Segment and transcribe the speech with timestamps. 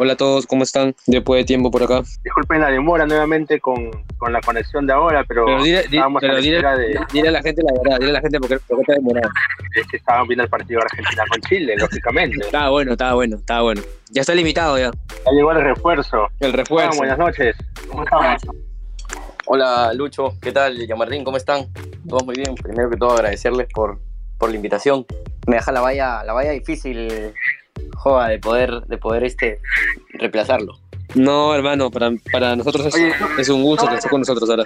[0.00, 0.94] Hola a todos, ¿cómo están?
[1.06, 2.02] Después de tiempo por acá.
[2.22, 6.20] Disculpen la demora nuevamente con, con la conexión de ahora, pero, Pero dile, di- estábamos
[6.20, 8.38] pero a la dile- de dile a la gente la verdad, dile a la gente
[8.38, 9.28] porque, porque está demorado.
[9.74, 12.36] es que estaban viendo el partido de Argentina con Chile, lógicamente.
[12.46, 13.82] Estaba bueno, estaba bueno, estaba bueno.
[14.10, 14.92] Ya está limitado ya.
[15.26, 16.28] Ya llegó el refuerzo.
[16.38, 16.98] El Ah, refuerzo.
[16.98, 17.56] buenas noches.
[17.88, 18.40] ¿Cómo estamos?
[19.46, 20.86] Hola Lucho, ¿qué tal?
[20.86, 21.66] Yamartín, ¿cómo están?
[22.08, 22.54] Todos muy bien.
[22.54, 23.98] Primero que todo agradecerles por,
[24.38, 25.04] por la invitación.
[25.46, 27.32] Me deja la valla, la valla difícil,
[27.96, 29.60] joda, de poder, de poder este
[30.14, 30.74] reemplazarlo.
[31.14, 34.64] No, hermano, para, para nosotros es, Oye, es un gusto que estés con nosotros ahora.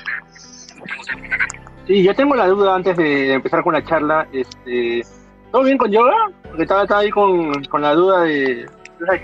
[1.87, 4.27] Sí, yo tengo la duda antes de empezar con la charla.
[4.33, 5.03] Este,
[5.51, 6.31] ¿Todo bien con yoga?
[6.43, 8.67] Porque estaba, estaba ahí con, con la duda de.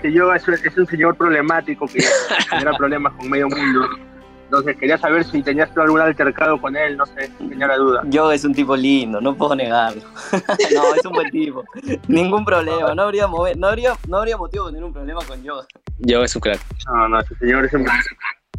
[0.01, 2.01] que yoga es un señor problemático que
[2.49, 3.87] genera problemas con medio mundo.
[4.49, 8.01] Entonces quería saber si tenías tú algún altercado con él, no sé, tenía la duda.
[8.05, 10.01] Yo es un tipo lindo, no puedo negarlo.
[10.73, 11.63] no, es un buen tipo.
[12.07, 15.43] Ningún problema, no habría, mover- no habría, no habría motivo de tener un problema con
[15.43, 15.65] yoga.
[15.99, 16.59] Yo es un crack.
[16.87, 17.85] No, no, ese señor es un...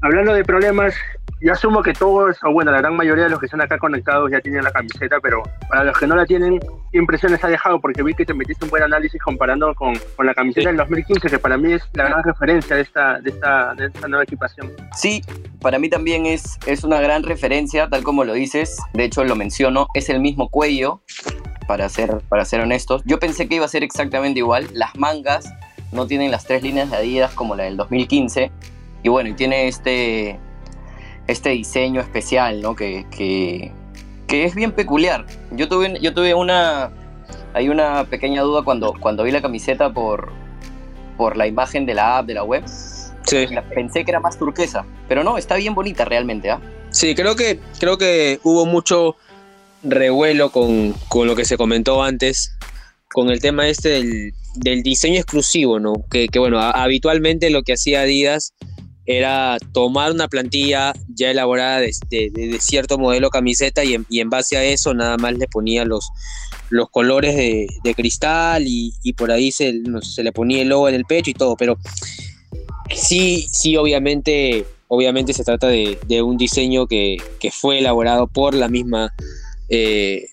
[0.02, 0.94] Hablando de problemas,
[1.41, 4.30] yo asumo que todos, o bueno, la gran mayoría de los que están acá conectados
[4.30, 6.60] ya tienen la camiseta, pero para los que no la tienen,
[6.92, 7.80] ¿qué impresiones ha dejado?
[7.80, 11.28] Porque vi que te metiste un buen análisis comparando con, con la camiseta del 2015,
[11.28, 14.70] que para mí es la gran referencia de esta, de esta, de esta nueva equipación.
[14.94, 15.22] Sí,
[15.60, 18.78] para mí también es, es una gran referencia, tal como lo dices.
[18.92, 21.00] De hecho, lo menciono, es el mismo cuello,
[21.66, 23.02] para ser, para ser honestos.
[23.06, 24.66] Yo pensé que iba a ser exactamente igual.
[24.72, 25.50] Las mangas
[25.92, 28.50] no tienen las tres líneas de Adidas como la del 2015.
[29.02, 30.38] Y bueno, y tiene este,
[31.30, 32.74] este diseño especial, ¿no?
[32.76, 33.72] Que, que,
[34.26, 35.26] que es bien peculiar.
[35.52, 36.90] Yo tuve, yo tuve una...
[37.52, 40.30] Hay una pequeña duda cuando, cuando vi la camiseta por,
[41.16, 42.62] por la imagen de la app, de la web.
[42.66, 43.46] Sí.
[43.48, 46.60] La- Pensé que era más turquesa, pero no, está bien bonita realmente, ¿ah?
[46.90, 49.16] Sí, creo que, creo que hubo mucho
[49.82, 52.56] revuelo con, con lo que se comentó antes,
[53.12, 56.04] con el tema este del, del diseño exclusivo, ¿no?
[56.10, 58.52] Que, que, bueno, a- habitualmente lo que hacía Adidas
[59.16, 64.31] era tomar una plantilla ya elaborada de, de- cierto modelo camiseta y en, y en
[64.31, 66.10] base a eso nada más le ponía los,
[66.69, 70.88] los colores de, de cristal y, y por ahí se, se le ponía el logo
[70.88, 71.76] en el pecho y todo, pero
[72.94, 78.54] sí, sí, obviamente, obviamente se trata de, de un diseño que, que fue elaborado por
[78.54, 79.12] la misma
[79.69, 80.28] eh,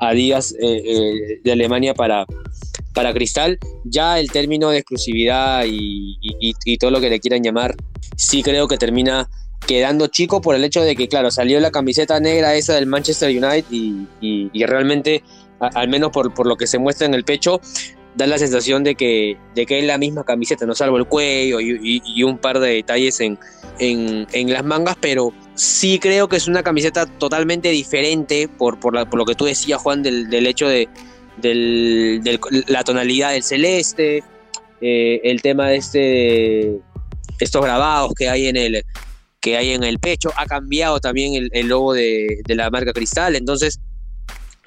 [0.00, 2.24] Adidas eh, eh, de Alemania para,
[2.94, 3.58] para Cristal.
[3.84, 7.74] Ya el término de exclusividad y, y- todo lo que le quieran llamar,
[8.16, 9.28] sí creo que termina
[9.66, 13.28] quedando chico por el hecho de que, claro, salió la camiseta negra esa del Manchester
[13.30, 15.22] United y, y- realmente,
[15.60, 17.60] a- al menos por, por lo que se muestra en el pecho,
[18.16, 21.60] da la sensación de que, de que es la misma camiseta, no salvo el cuello
[21.60, 23.38] y, y- y un par de detalles en,
[23.78, 28.94] en, en las mangas, pero sí creo que es una camiseta totalmente diferente por, por,
[28.94, 30.88] la- por lo que tú decías, Juan, del, del hecho de
[31.36, 32.22] del,
[32.66, 34.22] la tonalidad del celeste,
[34.80, 36.76] eh, el tema de este
[37.38, 38.84] estos grabados que hay en el
[39.40, 43.36] que hay en el pecho, ha cambiado también el, logo de, de la marca Cristal,
[43.36, 43.80] entonces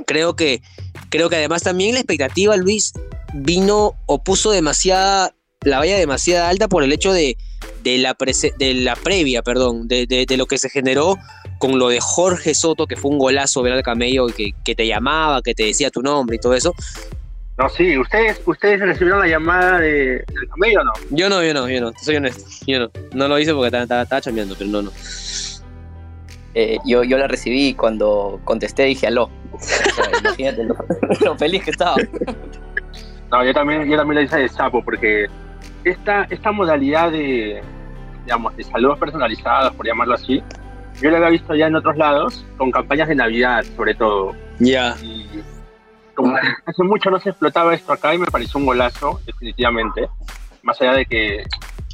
[0.06, 0.62] creo que
[1.10, 2.94] creo que además también la expectativa, Luis,
[3.34, 7.38] vino o puso demasiada, la valla demasiado alta por el hecho de,
[7.84, 11.18] de, la, prese- de la previa, perdón, de, de- de lo que se generó
[11.60, 14.76] con lo de Jorge Soto, que fue un golazo ver al camello y que, que
[14.76, 16.74] te llamaba, que te decía tu nombre y todo eso.
[17.58, 20.92] No, sí, ¿ustedes, ustedes recibieron la llamada de, del camello o no?
[21.12, 22.92] Yo no, yo no, yo no, soy honesto, yo no.
[23.14, 24.92] No lo hice porque estaba, estaba, estaba chambeando, pero no, no.
[26.56, 29.30] Eh, yo, yo la recibí y cuando contesté dije aló.
[29.54, 30.76] O sea, imagínate lo,
[31.22, 31.96] lo feliz que estaba.
[33.32, 35.28] No, yo también, yo también la hice de sapo, porque
[35.84, 37.62] esta, esta modalidad de,
[38.24, 40.42] digamos, de saludos personalizados, por llamarlo así,
[41.02, 44.36] yo la había visto ya en otros lados, con campañas de Navidad, sobre todo.
[44.60, 45.44] Ya, Y
[46.14, 50.08] como hace mucho no se explotaba esto acá y me pareció un golazo, definitivamente.
[50.62, 51.44] Más allá de que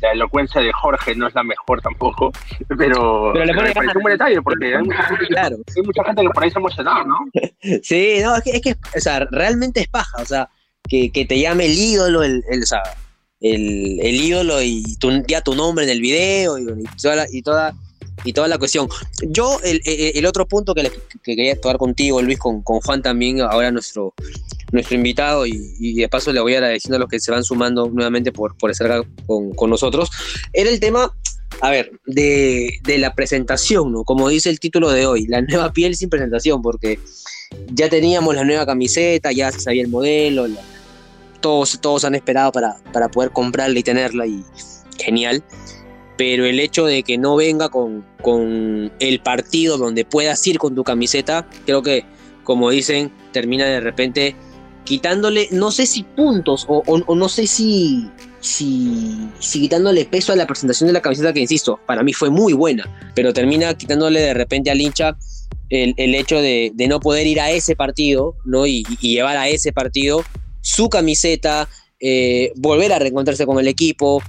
[0.01, 2.31] la elocuencia de Jorge no es la mejor tampoco,
[2.77, 5.57] pero, Pero le pone me pareció un buen detalle, porque hay mucha, gente, claro.
[5.75, 7.17] hay mucha gente que por ahí se emocionado, ¿no?
[7.83, 10.50] Sí, no, es que, es que, o sea, realmente es paja, o sea,
[10.88, 12.83] que, que te llame el ídolo, el, el, o sea,
[13.41, 17.41] el, ídolo y tu, ya tu nombre en el video y, y toda, la, y,
[17.41, 17.75] toda,
[18.25, 18.88] y toda la cuestión.
[19.30, 20.91] Yo, el, el- el otro punto que, le-
[21.24, 24.13] que quería tocar contigo, Luis, con, con Juan también, ahora nuestro,
[24.71, 27.88] nuestro invitado, y, y de paso le voy agradeciendo a los que se van sumando
[27.89, 30.09] nuevamente por, por estar con, con nosotros,
[30.53, 31.13] era el tema,
[31.62, 34.03] a ver, de, de la presentación, ¿no?
[34.03, 37.00] Como dice el título de hoy, la nueva piel sin presentación, porque
[37.74, 40.62] ya teníamos la nueva camiseta, ya se sabía el modelo, la-
[41.39, 44.44] todos, todos han esperado para, para poder comprarla y tenerla, y
[44.97, 45.44] genial.
[46.18, 50.75] Pero el hecho de que no venga con, con el partido donde puedas ir con
[50.75, 52.06] tu camiseta, creo que
[52.50, 54.36] como dicen, termina de repente
[54.83, 56.83] quitándole, no sé si puntos o,
[57.15, 58.09] no sé si,
[58.39, 62.53] si, quitándole peso a la presentación de la camiseta que, insisto, para mí fue muy
[62.53, 65.15] buena, pero termina quitándole de repente al hincha
[65.69, 68.65] el, hecho de, no poder ir a ese partido ¿no?
[68.65, 70.24] y, llevar a ese partido
[70.69, 71.68] su camiseta,
[72.00, 74.21] eh, volver a reencontrarse con el equipo,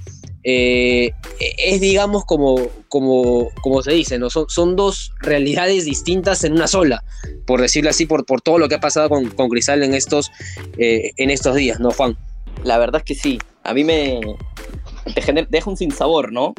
[0.43, 1.11] eh,
[1.57, 2.57] es, digamos, como,
[2.89, 4.29] como, como se dice, ¿no?
[4.29, 7.03] Son, son, dos realidades distintas en una sola,
[7.45, 10.31] por decirlo así, por, por todo lo que ha pasado con, con Cristal en estos,
[10.77, 12.17] eh, en estos días, ¿no, Juan?
[12.63, 13.39] La verdad es que sí.
[13.63, 14.19] A mí me
[15.49, 16.55] deja un sinsabor, ¿no?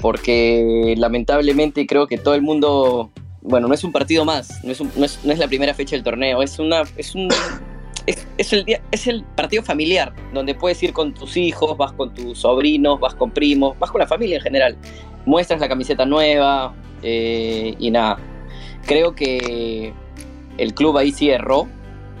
[0.00, 3.10] Porque lamentablemente creo que todo el mundo,
[3.42, 5.96] bueno, no es un partido más, no es, no es, no es la primera fecha
[5.96, 7.28] del torneo, es, una, es un
[8.06, 12.14] es, el día, es el partido familiar, donde puedes ir con tus hijos, vas con
[12.14, 14.76] tus sobrinos, vas con primos, vas con la familia en general.
[15.26, 18.18] Muestras la camiseta nueva eh, y nada.
[18.86, 19.94] Creo que
[20.58, 21.66] el club ahí sí erró,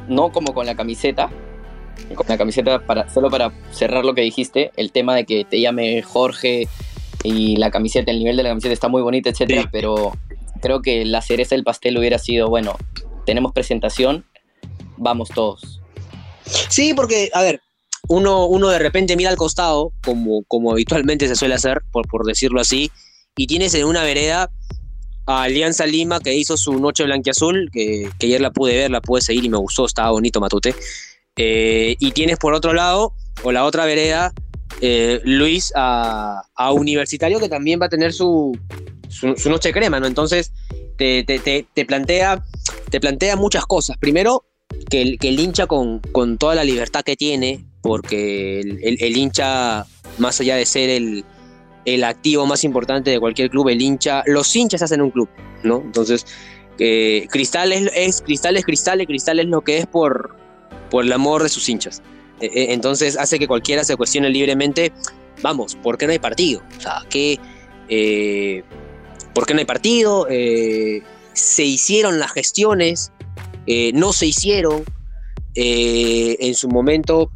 [0.08, 1.30] no como con la camiseta.
[2.14, 5.60] Con la camiseta, para, solo para cerrar lo que dijiste, el tema de que te
[5.60, 6.66] llame Jorge
[7.22, 10.12] y la camiseta, el nivel de la camiseta está muy bonita, etcétera, pero
[10.60, 12.76] creo que la cereza del pastel hubiera sido, bueno,
[13.26, 14.24] tenemos presentación,
[14.96, 15.80] vamos todos.
[16.68, 17.60] Sí, porque, a ver,
[18.08, 22.26] uno, uno de repente mira al costado, como, como habitualmente se suele hacer, por, por
[22.26, 22.90] decirlo así,
[23.36, 24.50] y tienes en una vereda
[25.26, 29.00] a Alianza Lima que hizo su noche blanquiazul, que, que ayer la pude ver, la
[29.00, 30.74] pude seguir y me gustó, estaba bonito Matute.
[31.36, 34.32] Eh, y tienes por otro lado, o la otra vereda,
[34.80, 36.42] eh, Luis a,
[36.72, 38.56] Universitario que también va a tener su,
[39.08, 40.06] su, noche crema, ¿no?
[40.06, 40.52] Entonces
[40.96, 42.44] te, te, te, te, plantea,
[42.90, 43.96] te plantea muchas cosas.
[43.98, 44.44] Primero,
[44.84, 49.86] que el, hincha con, con, toda la libertad que tiene, porque el, hincha,
[50.18, 51.24] más allá de ser el,
[51.84, 55.28] el, activo más importante de cualquier club, el hincha, los hinchas hacen un club,
[55.62, 55.82] ¿no?
[55.84, 56.26] Entonces,
[56.78, 60.36] eh, Cristal es, es, Cristal es Cristal y Cristal es lo que es por,
[60.90, 62.02] por el amor de sus hinchas.
[62.40, 64.92] E, e, entonces hace que cualquiera se cuestione libremente,
[65.42, 66.62] vamos, ¿por qué no hay partido?
[66.76, 67.38] O sea, ¿qué,
[67.88, 68.64] eh,
[69.34, 70.26] ¿por qué no hay partido?
[70.28, 71.02] Eh,
[71.32, 73.12] se hicieron las gestiones,
[73.66, 74.84] eh, no se hicieron
[75.54, 77.30] eh, en su momento,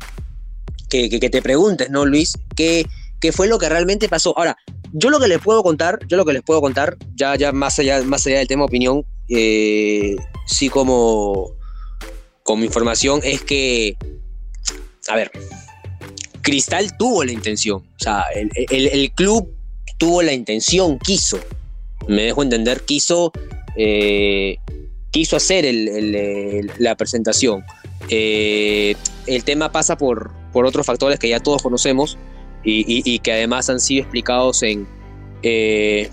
[0.90, 2.32] que, te preguntes, ¿no, Luis?
[2.56, 2.86] ¿qué,
[3.20, 4.36] ¿Qué fue lo que realmente pasó?
[4.36, 4.56] Ahora,
[4.92, 7.78] yo lo que les puedo contar, yo lo que les puedo contar, ya, ya más,
[7.78, 10.16] allá, más allá del tema opinión, eh,
[10.46, 11.52] sí como,
[12.42, 13.96] como información, es que,
[15.08, 15.30] a ver,
[16.42, 19.54] Cristal tuvo la intención, o sea, el, club
[19.98, 21.38] tuvo la intención, quiso,
[22.06, 23.32] me dejo entender, quiso
[25.10, 25.66] quiso hacer
[26.78, 27.64] la presentación.
[28.10, 28.94] Eh,
[29.26, 32.18] el tema pasa por, por otros factores que ya todos conocemos
[32.64, 34.86] y, que además han sido explicados en,
[35.42, 36.10] eh,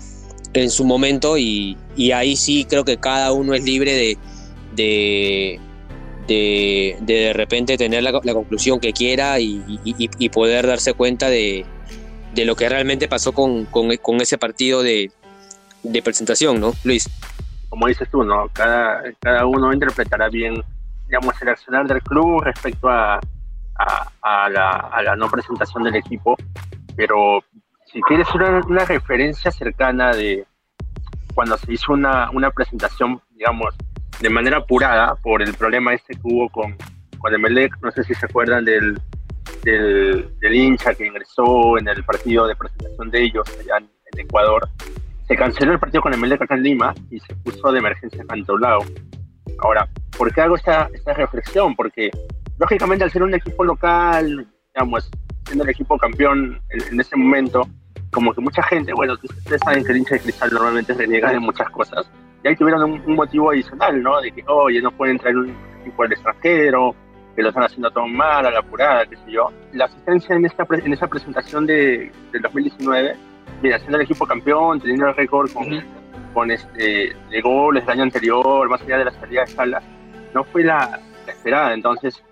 [0.54, 1.76] en su momento y,
[2.14, 3.92] ahí sí creo que cada uno es libre
[4.74, 5.58] de,
[6.26, 11.64] de, de, repente tener la, conclusión que quiera y, poder darse cuenta de,
[12.36, 15.10] lo que realmente pasó con, con ese partido de,
[16.02, 17.08] presentación, ¿no, Luis?
[17.76, 18.48] Como dices tú, ¿no?
[18.54, 20.64] Cada, cada uno interpretará bien,
[21.08, 23.20] digamos, el accionar del club respecto a,
[24.22, 26.36] a, la, a la, no presentación del equipo,
[26.96, 27.44] pero
[27.84, 30.46] si quieres una, una referencia cercana de
[31.34, 33.74] cuando se hizo una, una presentación, digamos,
[34.20, 36.74] de manera apurada por el problema este que hubo con,
[37.18, 38.98] con Emelec, no sé si se acuerdan del,
[39.64, 44.20] del, del, hincha que ingresó en el partido de presentación de ellos allá en, en
[44.20, 44.66] Ecuador,
[45.26, 48.60] se canceló el partido con el acá en Lima y se puso de emergencia en
[48.60, 48.80] lado.
[49.58, 51.74] Ahora, ¿por qué hago esta, esta reflexión?
[51.74, 52.10] Porque,
[52.58, 55.10] lógicamente, al ser un equipo local, digamos,
[55.46, 57.66] siendo el equipo campeón en, ese momento,
[58.12, 61.40] como que mucha gente, bueno, ustedes saben que el hincha de cristal normalmente reniega de
[61.40, 62.08] muchas cosas,
[62.44, 64.20] y ahí tuvieron un, motivo adicional, ¿no?
[64.20, 66.94] De que, oye, no pueden traer un equipo del extranjero,
[67.34, 69.50] que lo están haciendo todo mal, a la apurada, qué sé yo.
[69.72, 73.16] La asistencia en, esta, en esa presentación de, del 2019
[73.62, 75.66] mira, siendo el equipo campeón, teniendo el récord con,
[76.32, 79.84] con este, de goles del año anterior, más allá de la salida de Salas,
[80.34, 81.74] no fue la, esperada.
[81.74, 82.22] Entonces,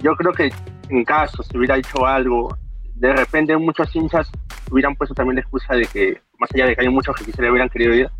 [0.00, 0.52] yo creo que
[0.88, 2.56] en caso se hubiera hecho algo,
[2.94, 4.30] de repente muchos hinchas
[4.70, 7.50] hubieran puesto también la excusa de que, más allá de que hay muchos que quisiera
[7.50, 8.10] hubieran querido ir,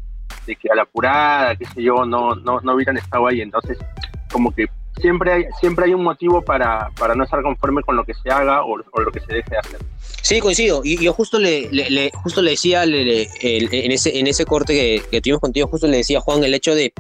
[0.46, 3.40] de que a la apurada, qué sé yo, no, no, no hubieran estado ahí.
[3.40, 3.78] Entonces,
[4.32, 4.66] como que
[4.96, 8.30] siempre hay, siempre hay un motivo para, para no estar conforme con lo que se
[8.30, 9.80] haga o, lo que se deje de hacer.
[10.30, 10.82] Sí, coincido.
[10.84, 15.66] Y yo justo le, justo le decía en, ese, en ese corte que, tuvimos contigo,
[15.66, 16.92] justo le decía Juan el hecho de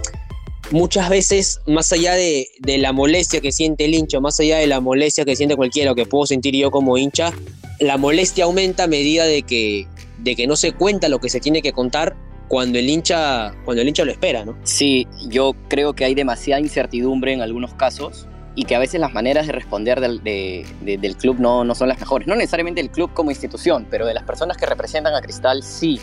[0.72, 4.66] muchas veces, más allá de, de, la molestia que siente el hincha, más allá de
[4.66, 7.32] la molestia que siente cualquiera o que puedo sentir yo como hincha,
[7.78, 9.86] la molestia aumenta a medida de que,
[10.18, 12.16] de que no se cuenta lo que se tiene que contar
[12.48, 14.56] cuando el hincha, cuando el hincha lo espera, ¿no?
[14.64, 18.26] Sí, yo creo que hay demasiada incertidumbre en algunos casos
[18.60, 21.98] y que a veces las maneras de responder del, del club no, no son las
[21.98, 22.28] mejores.
[22.28, 25.98] No necesariamente el club como institución, pero de las personas que representan a Cristal sí.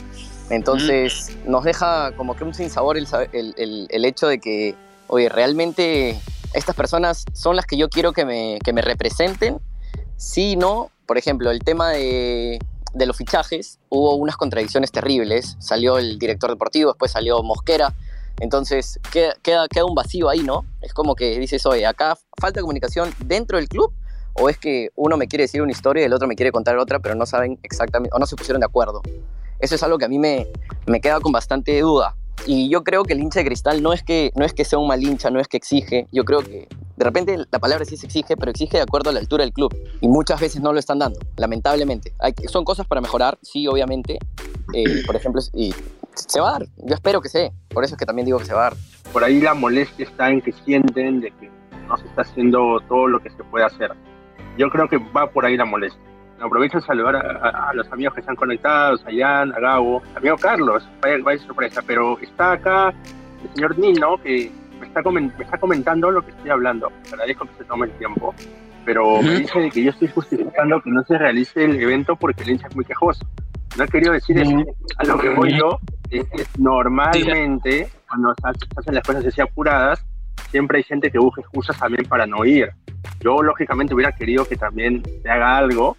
[0.49, 4.73] Entonces nos deja como que un sinsabor el, el, el, hecho de que,
[5.05, 6.19] oye, realmente
[6.51, 9.59] estas personas son las que yo quiero que me, que me representen.
[10.15, 10.89] Sí, no.
[11.05, 12.57] Por ejemplo, el tema de,
[12.95, 15.57] de los fichajes hubo unas contradicciones terribles.
[15.59, 17.93] Salió el director deportivo, después salió Mosquera.
[18.39, 20.65] Entonces queda, queda, queda, un vacío ahí, ¿no?
[20.81, 23.91] Es como que dices, oye, acá falta comunicación dentro del club
[24.33, 26.77] o es que uno me quiere decir una historia y el otro me quiere contar
[26.77, 29.01] otra, pero no saben exactamente, o no se pusieron de acuerdo.
[29.59, 30.47] Eso es algo que a mí me,
[30.85, 32.15] me queda con bastante duda.
[32.45, 34.77] Y yo creo que el hincha de cristal no es que, no es que sea
[34.77, 36.07] un mal hincha, no es que exige.
[36.11, 39.13] Yo creo que de repente la palabra sí se exige, pero exige de acuerdo a
[39.13, 39.75] la altura del club.
[40.01, 42.13] Y muchas veces no lo están dando, lamentablemente.
[42.19, 44.19] Hay, son cosas para mejorar, sí, obviamente.
[44.75, 45.73] Eh, por ejemplo, y
[46.13, 46.67] se va a dar.
[46.77, 47.51] Yo espero que se.
[47.69, 48.79] Por eso es que también digo que se va a dar.
[49.11, 53.07] Por ahí la molestia está en que sienten de que no se está haciendo todo
[53.07, 53.91] lo que se puede hacer.
[54.57, 56.07] Yo creo que va por ahí la molestia
[56.39, 60.87] aprovecho a saludar a, los amigos que están conectados, a Jan, a Gabo, amigo Carlos,
[61.01, 62.93] vaya, vaya sorpresa, pero está acá
[63.43, 66.91] el señor Nino que me está, me está comentando lo que estoy hablando.
[67.11, 68.33] Agradezco que se tome el tiempo,
[68.85, 72.51] pero me dice que yo estoy justificando que no se realice el evento porque el
[72.51, 73.25] hincha es muy quejoso.
[73.77, 74.55] No he querido decir eso.
[74.97, 75.79] A lo que voy yo
[76.09, 78.47] es que normalmente, cuando se
[78.79, 80.03] hacen las cosas así apuradas,
[80.49, 82.69] siempre hay gente que busca excusas también para no ir.
[83.19, 85.97] Yo, lógicamente, hubiera querido que también se haga algo,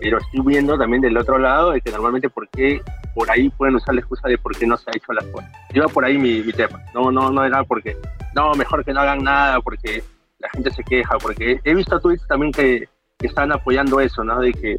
[0.00, 2.80] pero estoy viendo también del otro lado de que normalmente por qué
[3.14, 5.50] por ahí pueden usar la excusa de por qué no se ha hecho las cosas.
[5.72, 7.96] Iba por ahí mi, tema, no, no, no era porque,
[8.34, 10.02] no, mejor que no hagan nada porque
[10.38, 12.88] la gente se queja, porque he visto tweets también que,
[13.18, 14.38] que están apoyando eso, ¿no?
[14.40, 14.76] De que,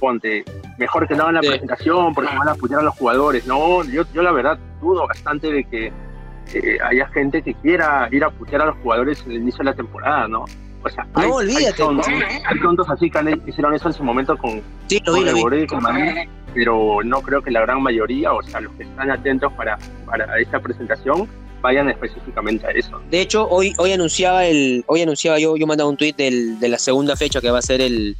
[0.00, 0.44] ponte,
[0.78, 3.46] mejor que no hagan la presentación porque van a apoyar a los jugadores.
[3.46, 5.92] No, yo, yo la verdad dudo bastante de que
[6.54, 9.64] eh, haya gente que quiera ir a putear a los jugadores en el inicio de
[9.64, 10.44] la temporada, ¿no?
[11.16, 11.82] no, olvídate.
[11.82, 15.84] Hay tontos, así que hicieron eso en su momento con, sí, lo vi, con,
[16.54, 20.38] pero no creo que la gran mayoría, o sea, los que están atentos para, para
[20.38, 21.28] esta presentación,
[21.60, 23.00] vayan específicamente a eso.
[23.10, 26.78] De hecho, hoy, hoy anunciaba el, hoy anunciaba yo, yo mandaba un tuit de la
[26.78, 28.16] segunda fecha que va a ser el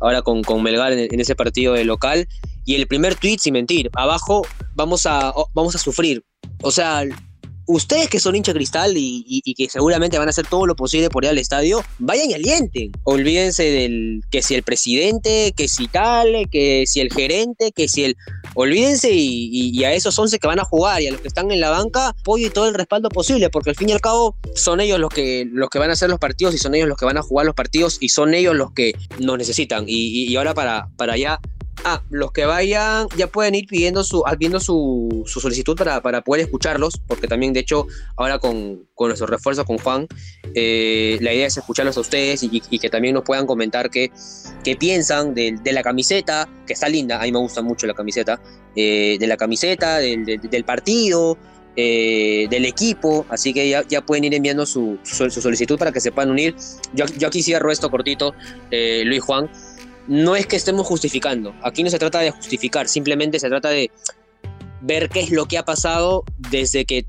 [0.00, 2.28] ahora con, con Melgar en, ese partido de local.
[2.64, 4.42] Y el primer tuit, sin mentir, abajo
[4.74, 6.24] vamos a, vamos a sufrir.
[6.62, 7.02] O sea,
[7.66, 11.24] ustedes que son hincha cristal y, que seguramente van a hacer todo lo posible por
[11.24, 12.92] ir al estadio, vayan y alienten.
[13.04, 18.04] Olvídense del que si el presidente, que si tal, que si el gerente, que si
[18.04, 18.16] el...
[18.54, 21.60] Olvídense y, a esos 11 que van a jugar y a los que están en
[21.60, 24.80] la banca, apoyo y todo el respaldo posible, porque al fin y al cabo son
[24.80, 27.04] ellos los que, los que van a hacer los partidos y son ellos los que
[27.04, 29.84] van a jugar los partidos y son ellos los que nos necesitan.
[29.86, 31.40] Y, ahora para, para allá
[31.84, 36.94] Ah, los que vayan ya pueden ir pidiendo su, viendo su, solicitud para, poder escucharlos,
[37.06, 40.08] porque también, de hecho, ahora con, con nuestro refuerzo con Juan,
[40.54, 44.10] eh, la idea es escucharlos a ustedes y, que también nos puedan comentar qué,
[44.64, 48.40] qué piensan de, la camiseta, que está linda, a mí me gusta mucho la camiseta,
[48.74, 51.36] eh, de la camiseta, del, partido,
[51.76, 56.10] eh, del equipo, así que ya, ya pueden ir enviando su, solicitud para que se
[56.10, 56.56] puedan unir.
[56.94, 58.34] Yo, yo aquí cierro esto cortito,
[58.70, 59.50] Luis Juan
[60.08, 63.90] no es que estemos justificando, aquí no se trata de justificar, simplemente se trata de
[64.80, 67.06] ver qué es lo que ha pasado desde que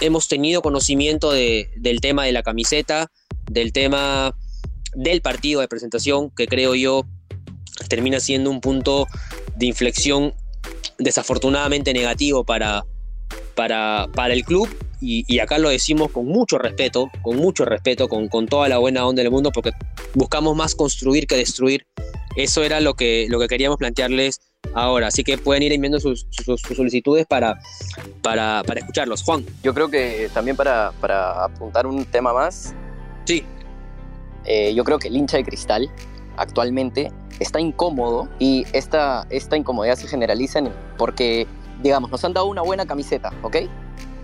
[0.00, 3.10] hemos tenido conocimiento del tema de la camiseta,
[3.50, 4.34] del tema
[4.94, 7.04] del partido de presentación, que creo yo
[7.88, 9.06] termina siendo un punto
[9.56, 10.34] de inflexión
[10.98, 12.84] desafortunadamente negativo para,
[13.54, 14.68] para, para el club.
[14.98, 19.06] Y, acá lo decimos con mucho respeto, con mucho respeto, con, con toda la buena
[19.06, 19.70] onda del mundo, porque
[20.14, 21.86] buscamos más construir que destruir
[22.36, 24.40] eso era lo que, lo que queríamos plantearles
[24.74, 25.08] ahora.
[25.08, 26.26] Así que pueden ir enviando sus,
[26.76, 27.58] solicitudes para,
[28.22, 29.22] para, escucharlos.
[29.22, 29.44] Juan.
[29.62, 30.88] Yo creo que también para,
[31.42, 32.74] apuntar un tema más.
[33.24, 33.44] Sí.
[34.44, 35.90] Eh, yo creo que el hincha de cristal
[36.36, 40.60] actualmente está incómodo y esta, esta incomodidad se generaliza
[40.96, 41.46] porque,
[41.82, 43.56] digamos, nos han dado una buena camiseta, ¿ok?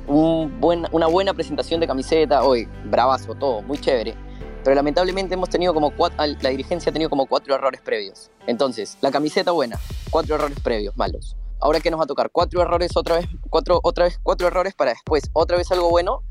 [0.07, 4.15] Un buen, una buena presentación de camiseta, hoy, bravazo, todo, muy chévere
[4.63, 8.31] pero lamentablemente hemos tenido como cuatro, la dirigencia ha tenido como cuatro errores previos.
[8.47, 9.79] Entonces, la camiseta buena,
[10.11, 11.37] cuatro errores previos malos.
[11.61, 14.75] Ahora que nos va a tocar cuatro errores otra vez, cuatro, otra vez, cuatro errores
[14.75, 16.23] para después otra vez algo bueno,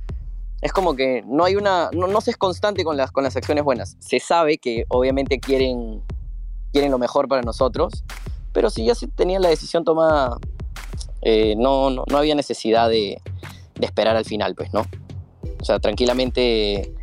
[0.62, 3.64] es como que no hay una, no, se es constante con las, con las acciones
[3.64, 3.98] buenas.
[4.00, 6.02] Se sabe que obviamente quieren,
[6.72, 8.04] quieren lo mejor para nosotros,
[8.54, 10.38] pero si ya se tenía la decisión tomada,
[11.22, 13.20] eh, no, no, no, había necesidad de,
[13.76, 14.86] de esperar al final, pues, ¿no?
[15.60, 16.94] O sea, tranquilamente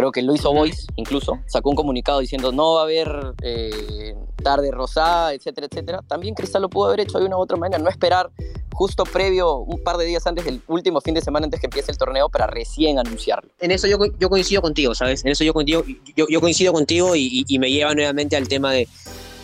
[0.00, 4.14] creo que lo hizo Boys incluso, sacó un comunicado diciendo no va a haber eh,
[4.42, 6.00] tarde rosada, etcétera, etcétera.
[6.08, 8.30] También Cristal lo pudo haber hecho de una u otra manera, no esperar
[8.72, 11.92] justo previo, un par de días antes del último fin de semana antes que empiece
[11.92, 13.50] el torneo para recién anunciarlo.
[13.58, 15.22] En eso yo, yo coincido contigo, ¿sabes?
[15.22, 15.84] En eso yo, contigo,
[16.16, 18.88] yo, yo coincido contigo y, y, me lleva nuevamente al tema de,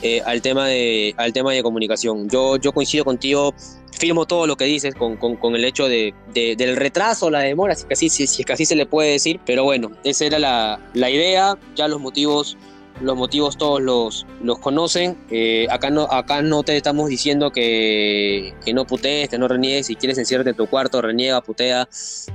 [0.03, 2.29] eh, al, tema de, al tema de comunicación.
[2.29, 3.55] Yo, yo coincido contigo
[3.99, 7.75] firmo todo lo que dices con, con, el hecho de, de, del retraso, la demora,
[7.75, 10.38] si, casi, si, si es que así se le puede decir, pero bueno, esa era
[10.38, 12.57] la, la idea, ya los motivos
[13.00, 15.17] los motivos todos los, los conocen.
[15.31, 19.87] Eh, acá, no, acá no te estamos diciendo que, que no putees, que no reniegues.
[19.87, 21.88] Si quieres enciérrate en tu cuarto, reniega, putea,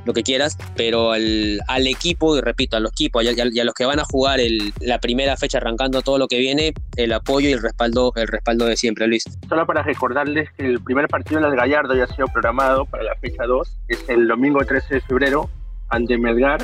[0.06, 0.58] lo que quieras.
[0.76, 4.06] Pero al, al equipo, y repito, a los equipos y a, los que van a
[4.06, 8.14] jugar el, la primera fecha arrancando todo lo que viene, el apoyo y el respaldo,
[8.16, 9.24] el respaldo de siempre, Luis.
[9.48, 13.04] Solo para recordarles que el primer partido en las Gallardo ya ha sido programado para
[13.04, 13.78] la fecha 2.
[13.88, 15.50] Es el domingo 13 de febrero
[15.90, 16.62] ante Melgar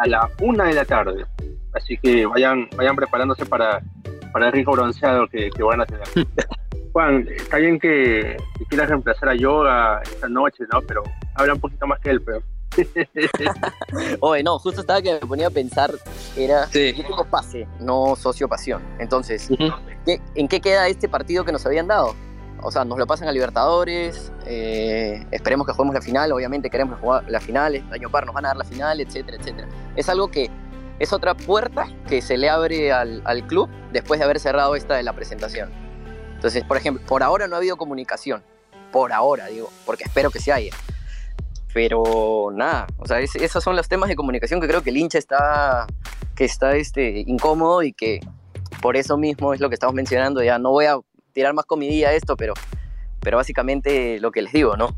[0.00, 1.24] a la una de la tarde.
[1.72, 3.80] Así que vayan, vayan preparándose para,
[4.32, 6.04] para el rico bronceado que, que van a tener.
[6.92, 8.36] Juan, está bien que,
[8.68, 10.80] quieras reemplazar a Yoga esta noche, ¿no?
[10.82, 11.02] Pero
[11.34, 12.42] habla un poquito más que él, pero.
[14.20, 15.92] Oye, no, justo estaba que me ponía a pensar,
[16.36, 16.92] era, sí.
[16.94, 18.82] yo tengo pase, no socio pasión.
[18.98, 19.48] Entonces,
[20.34, 22.14] ¿en qué queda este partido que nos habían dado?
[22.62, 26.98] O sea, nos lo pasan a Libertadores, eh, esperemos que juguemos la final, obviamente queremos
[27.00, 29.68] jugar la final, el año par nos van a dar la final, etcétera, etcétera.
[29.96, 30.50] Es algo que
[30.98, 34.94] es otra puerta que se le abre al, al, club después de haber cerrado esta
[34.94, 35.70] de la presentación.
[36.34, 38.42] Entonces, por ejemplo, por ahora no ha habido comunicación.
[38.92, 40.74] Por ahora, digo, porque espero que se haya.
[41.72, 44.96] Pero nada, o sea, es, esos son los temas de comunicación que creo que el
[44.96, 45.86] hincha está,
[46.34, 48.20] que está este, incómodo y que
[48.82, 50.42] por eso mismo es lo que estamos mencionando.
[50.42, 50.98] Ya no voy a
[51.32, 52.54] tirar más comidilla a esto, pero,
[53.20, 54.96] pero básicamente lo que les digo, ¿no?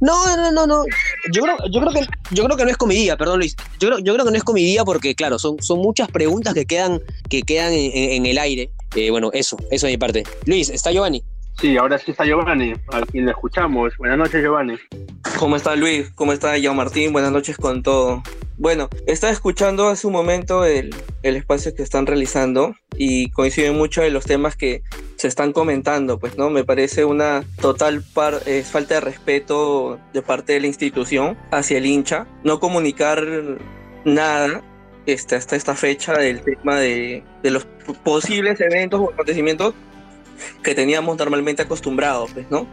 [0.00, 0.84] No, no, no, no.
[1.32, 3.56] Yo creo, yo creo que yo creo que no es comidilla, perdón Luis.
[3.78, 6.66] Yo creo, yo creo que no es comidilla porque, claro, son, son muchas preguntas que
[6.66, 8.70] quedan, que quedan en, en el aire.
[8.94, 10.24] Eh, bueno, eso, eso de mi parte.
[10.44, 11.22] Luis, ¿está Giovanni?
[11.60, 13.96] Sí, ahora sí está Giovanni, a quien le escuchamos.
[13.96, 14.76] Buenas noches, Giovanni.
[15.38, 16.10] ¿Cómo está Luis?
[16.14, 17.14] ¿Cómo está Gio Martín?
[17.14, 18.22] Buenas noches con todo.
[18.58, 24.02] Bueno, estaba escuchando hace un momento el, el, espacio que están realizando y coinciden mucho
[24.02, 24.82] en los temas que
[25.16, 26.50] se están comentando, pues, ¿no?
[26.50, 32.26] Me parece una total falta de respeto de parte de la institución hacia el hincha,
[32.44, 33.26] no comunicar
[34.04, 34.62] nada
[35.06, 37.66] este, hasta esta fecha del tema de, de los
[38.04, 39.74] posibles eventos o acontecimientos
[40.62, 42.66] que teníamos normalmente acostumbrados, pues, ¿no?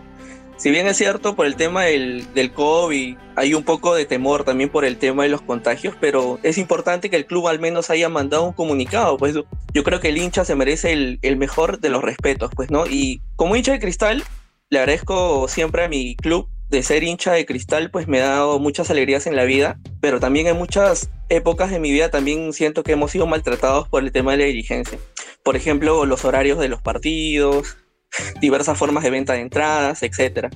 [0.57, 4.43] Si bien es cierto, por el tema del, del COVID hay un poco de temor
[4.43, 7.89] también por el tema de los contagios, pero es importante que el club al menos
[7.89, 9.35] haya mandado un comunicado, pues
[9.73, 12.85] yo creo que el hincha se merece el, el mejor de los respetos, pues, ¿no?
[12.85, 14.23] Y como hincha de cristal,
[14.69, 18.57] le agradezco siempre a mi club de ser hincha de cristal, pues me ha dado
[18.57, 22.83] muchas alegrías en la vida, pero también en muchas épocas de mi vida también siento
[22.83, 24.97] que hemos sido maltratados por el tema de la dirigencia.
[25.43, 27.77] Por ejemplo, los horarios de los partidos,
[28.41, 30.47] diversas formas de venta de entradas, etc.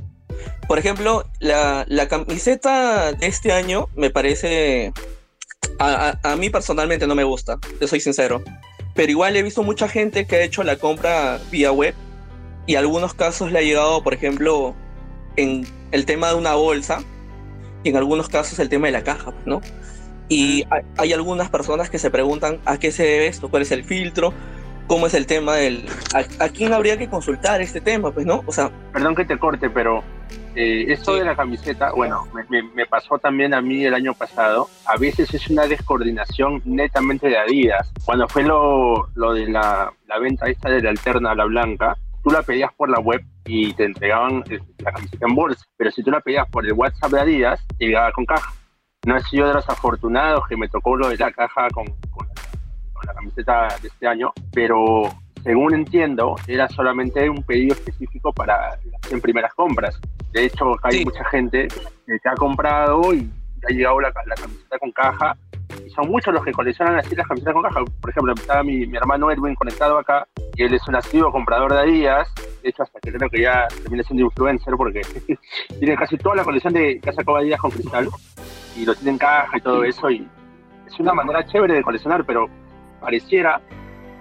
[0.68, 4.94] Por ejemplo, la, la camiseta de este año me parece,
[5.78, 8.42] a, a, mí personalmente no me gusta, te soy sincero,
[8.96, 11.94] pero igual he visto mucha gente que ha hecho la compra vía web
[12.66, 14.76] y algunos casos le ha llegado, por ejemplo,
[15.36, 17.00] en el tema de una bolsa
[17.84, 19.62] y en algunos casos el tema de la caja, ¿no?
[20.30, 23.72] Y hay, hay algunas personas que se preguntan a qué se debe esto, cuál es
[23.72, 24.34] el filtro,
[24.88, 25.86] cómo es el tema del...
[26.14, 28.44] A, a, quién habría que consultar este tema, pues, ¿no?
[28.46, 28.72] O sea...
[28.92, 30.04] Perdón que te corte, pero
[30.56, 31.20] eh, esto sí.
[31.20, 34.70] de la camiseta, bueno, me, me, me, pasó también a mí el año pasado.
[34.86, 37.92] A veces es una descoordinación netamente de Adidas.
[38.06, 41.98] Cuando fue lo, lo de la, la venta esta de la alterna a la blanca,
[42.28, 44.44] tú la pedías por la web y te entregaban
[44.80, 45.66] la camiseta en bolsa.
[45.78, 48.54] Pero si tú la pedías por el WhatsApp de Adidas, te llegaba con caja.
[49.06, 52.28] No he sido de los afortunados que me tocó lo de la caja con, con
[53.06, 55.04] la camiseta de este año, pero
[55.42, 59.98] según entiendo, era solamente un pedido específico para las 100 primeras compras.
[60.34, 61.06] De hecho, hay sí.
[61.06, 61.70] mucha gente
[62.06, 63.32] que ha comprado y
[63.70, 65.38] ha llegado la, la, camiseta con caja.
[65.90, 67.82] Son muchos los que coleccionan así las camisetas con caja.
[68.02, 71.74] Por ejemplo, estaba mi, mi hermano Edwin conectado acá y él es un activo comprador
[71.74, 72.28] de Adidas.
[72.64, 75.02] De hecho, hasta que creo que ya termina siendo influencer porque
[75.80, 78.10] tiene casi toda la colección de que sacado Adidas con cristal
[78.76, 80.10] y lo tiene en caja y todo eso.
[80.10, 80.28] Y
[80.88, 82.48] es una manera chévere de coleccionar, pero
[83.00, 83.62] pareciera,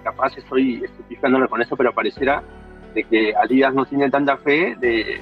[0.04, 2.42] capaz estoy, fijándome con eso, pero pareciera
[2.94, 5.20] de que Adidas no tiene tanta fe de,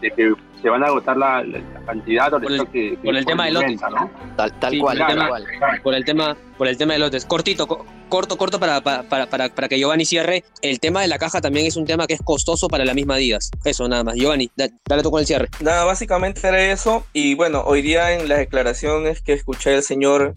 [0.00, 1.44] de que se van a agotar la,
[1.86, 3.80] cantidad o por el, que, por el tema de lotes.
[3.80, 4.10] ¿no?
[4.36, 5.46] Tal, tal, sí, cual, por, tal tema, cual.
[5.82, 7.24] por el tema por el tema de lotes.
[7.24, 10.44] Cortito, co corto, corto para, para, para, para, que Giovanni cierre.
[10.62, 13.14] El tema de la caja también es un tema que es costoso para la misma
[13.14, 13.50] Adidas.
[13.64, 14.16] Eso nada más.
[14.16, 15.48] Giovanni, dale, dale tú con el cierre.
[15.60, 17.06] Nada, básicamente era eso.
[17.12, 20.34] Y bueno, hoy día en las declaraciones que escuché del señor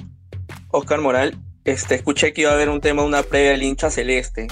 [0.69, 4.47] Oscar Moral, este, escuché que iba a haber un tema, una previa del hincha celeste,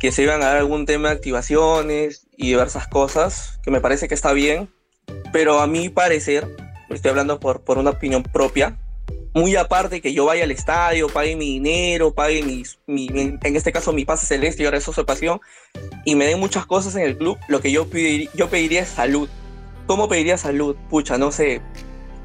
[0.00, 4.08] que se iban a dar algún tema de activaciones y diversas cosas, que me parece
[4.08, 4.68] que está bien,
[5.32, 6.56] pero a mi parecer,
[6.90, 8.78] estoy hablando por, por una opinión propia,
[9.32, 13.72] muy aparte que yo vaya al estadio, pague mi dinero, pague mis, mi, en este
[13.72, 15.40] caso mi pase celeste y ahora eso su pasión,
[16.04, 18.88] y me den muchas cosas en el club, lo que yo, pediría, yo pediría es
[18.88, 19.28] salud.
[19.86, 20.76] ¿Cómo pediría salud?
[20.90, 21.62] Pucha, no sé,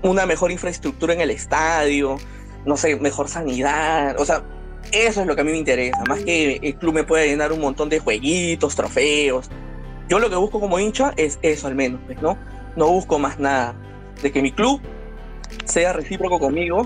[0.02, 2.18] una mejor infraestructura en el estadio,
[2.66, 4.44] no sé, mejor sanidad, o sea,
[4.92, 7.52] eso es lo que a mí me interesa, más que el club me pueda llenar
[7.52, 9.50] un montón de jueguitos, trofeos.
[10.10, 12.38] Yo lo que busco como hincha es eso al menos, pues, ¿no?
[12.76, 13.76] No busco más nada.
[14.22, 14.82] De que mi club
[15.66, 16.86] sea recíproco conmigo,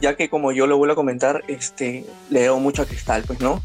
[0.00, 3.62] ya que como yo lo vuelvo a comentar, este, leo mucho a Cristal, pues, ¿no?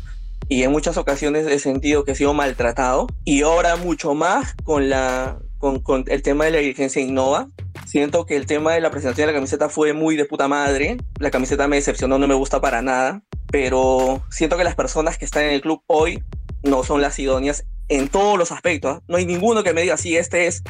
[0.50, 4.90] Y en muchas ocasiones he sentido que he sido maltratado y ahora mucho más con,
[4.90, 7.48] la, con, con el tema de la dirigencia Innova.
[7.86, 10.98] Siento que el tema de la presentación de la camiseta fue muy de puta madre.
[11.20, 13.22] La camiseta me decepcionó, no me gusta para nada.
[13.52, 16.24] Pero siento que las personas que están en el club hoy
[16.64, 18.98] no son las idóneas en todos los aspectos.
[18.98, 19.04] ¿ah?
[19.08, 20.64] No hay ninguno que me diga, sí, este es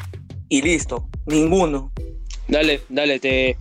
[0.48, 1.08] y listo.
[1.26, 1.92] Ninguno.
[2.48, 3.56] Dale, dale, te,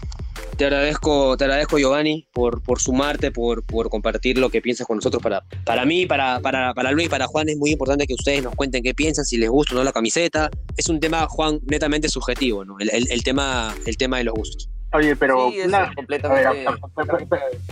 [0.57, 4.97] te agradezco, te agradezco Giovanni por, por sumarte, por, por compartir lo que piensas con
[4.97, 5.21] nosotros.
[5.21, 8.55] Para, para mí, para, para, para Luis para Juan es muy importante que ustedes nos
[8.55, 10.49] cuenten qué piensan, si les gusta o no la camiseta.
[10.75, 12.79] Es un tema, Juan, netamente subjetivo, ¿no?
[12.79, 14.69] El, el, el tema, el tema de los gustos.
[14.91, 16.47] Oye, pero Sí, una- completamente.
[16.47, 16.51] a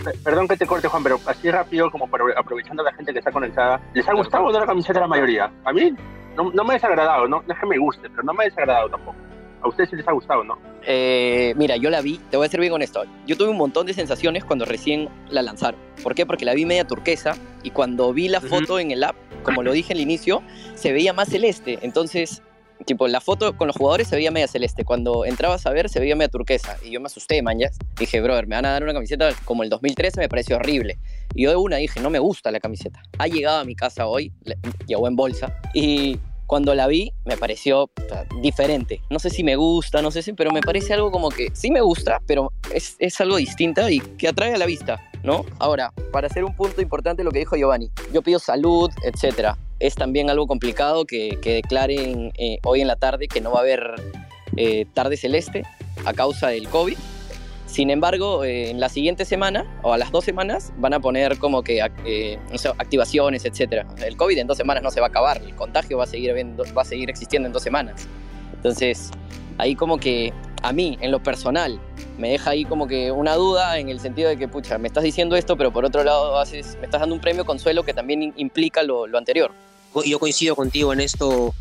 [0.03, 3.12] ver, perdón que te corte, Juan, pero así rápido, como para, aprovechando a la gente
[3.12, 5.51] que está conectada, ¿les ha gustado o no la camiseta a la mayoría?
[5.65, 5.93] A mí
[6.36, 8.45] no, no me ha desagradado, no, no es que me guste, pero no me ha
[8.45, 9.15] desagradado tampoco.
[9.63, 10.60] A ustedes sí les ha gustado, ¿no?
[10.86, 13.03] Eh, mira, yo la vi, te voy a ser bien honesto.
[13.25, 15.80] Yo tuve un montón de sensaciones cuando recién la lanzaron.
[16.03, 16.27] ¿Por qué?
[16.27, 18.47] Porque la vi media turquesa y cuando vi la Ujú.
[18.49, 20.43] foto en el app, como lo dije al inicio,
[20.75, 21.80] se veía más celeste.
[21.82, 22.43] Entonces,
[22.86, 24.84] tipo, la foto con los jugadores se veía media celeste.
[24.86, 26.78] Cuando entrabas a ver, se veía media turquesa.
[26.84, 27.58] Y yo me asusté, man.
[28.00, 30.98] Dije, brother, me van a dar una camiseta como el 2013, me pareció horrible.
[31.34, 33.02] Y yo de una dije, no me gusta la camiseta.
[33.18, 35.54] Ha llegado a mi casa hoy, le- llegó en bolsa.
[35.74, 37.90] Y cuando la vi, me pareció
[38.42, 39.02] diferente.
[39.10, 41.72] No sé si me gusta, no sé si, pero me parece algo como que sí
[41.72, 45.44] me gusta, pero es, es algo distinta y que atrae a la vista, ¿no?
[45.60, 49.58] Ahora, para hacer un punto importante lo que dijo Giovanni, yo pido salud, etcétera.
[49.80, 53.60] Es también algo complicado que, que declaren eh, hoy en la tarde que no va
[53.60, 53.96] a haber
[54.56, 55.63] eh, tarde celeste
[56.06, 56.98] a causa del COVID.
[57.68, 61.38] Sin embargo, eh, en la siguiente semana o a las dos semanas van a poner
[61.38, 63.86] como que activaciones, etcétera.
[64.04, 66.34] El COVID en dos semanas no se va a acabar, el contagio va a seguir,
[66.34, 68.08] va a seguir existiendo en dos semanas.
[68.54, 69.12] Entonces,
[69.58, 71.80] ahí como que a mí, en lo personal,
[72.18, 75.04] me deja ahí como que una duda en el sentido de que, pucha, me estás
[75.04, 78.34] diciendo esto, pero por otro lado haces, me estás dando un premio consuelo que también
[78.38, 79.52] implica lo, lo anterior.
[80.06, 81.54] Yo coincido contigo en esto,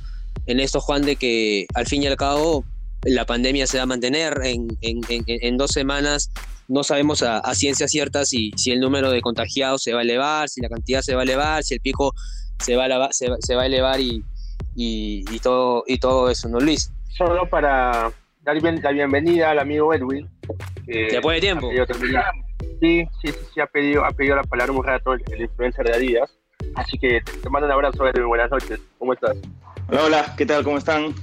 [0.47, 2.65] en esto, Juan, de que al fin y al cabo
[3.05, 6.31] la pandemia se va a mantener en, en- en- en dos semanas.
[6.69, 10.03] No sabemos a, a ciencia cierta si, si el número de contagiados se va a
[10.03, 12.13] elevar, si la cantidad se va a elevar, si el pico
[12.59, 14.23] se va a, se se va a elevar y,
[14.75, 16.91] y, y todo, y todo eso, ¿no, Luis?
[17.17, 18.13] Solo para
[18.43, 20.29] dar bien- la bienvenida al amigo Edwin.
[20.85, 21.71] que Después de tiempo.
[22.81, 25.87] Sí, sí, sí, sí, ha pedido, ha pedido la palabra un rato el, el influencer
[25.87, 26.31] de Adidas.
[26.77, 28.29] Así que te mando un abrazo, Edwin.
[28.29, 28.81] Buenas noches.
[28.99, 29.37] ¿Cómo estás?
[29.89, 30.63] Hola, hola, ¿qué tal?
[30.63, 31.15] ¿Cómo están?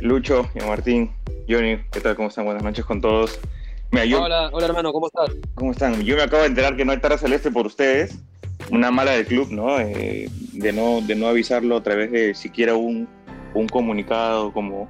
[0.00, 1.10] Lucho, y Martín,
[1.48, 2.14] Johnny, ¿qué tal?
[2.14, 2.44] ¿Cómo están?
[2.44, 3.40] Buenas noches con todos.
[3.90, 5.30] Mira, yo, Hola, hola hermano, ¿cómo estás?
[5.54, 6.02] ¿cómo están?
[6.02, 8.18] Yo me acabo de enterar que no hay Tarra Celeste por ustedes.
[8.70, 9.78] Una mala del club, ¿no?
[9.80, 11.00] Eh, de ¿no?
[11.00, 13.08] De no avisarlo a través de siquiera un,
[13.54, 14.88] un comunicado como,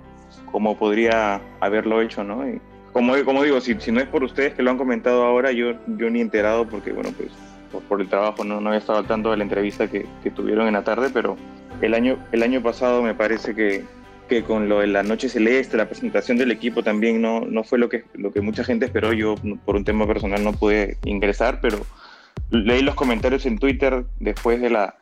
[0.50, 2.48] como podría haberlo hecho, ¿no?
[2.48, 2.61] Y
[2.92, 5.74] como, como digo, si, si no es por ustedes que lo han comentado ahora, yo,
[5.87, 7.31] yo ni enterado porque, bueno, pues
[7.77, 10.31] por, por el trabajo no, no había estado al tanto de la entrevista que, que
[10.31, 11.37] tuvieron en la tarde, pero
[11.81, 13.85] el año, el año pasado me parece que,
[14.29, 17.79] que con lo de la noche celeste, la presentación del equipo también no, no fue
[17.79, 19.12] lo que, lo que mucha gente esperó.
[19.12, 19.35] Yo
[19.65, 21.79] por un tema personal no pude ingresar, pero
[22.51, 24.97] leí los comentarios en Twitter después de la,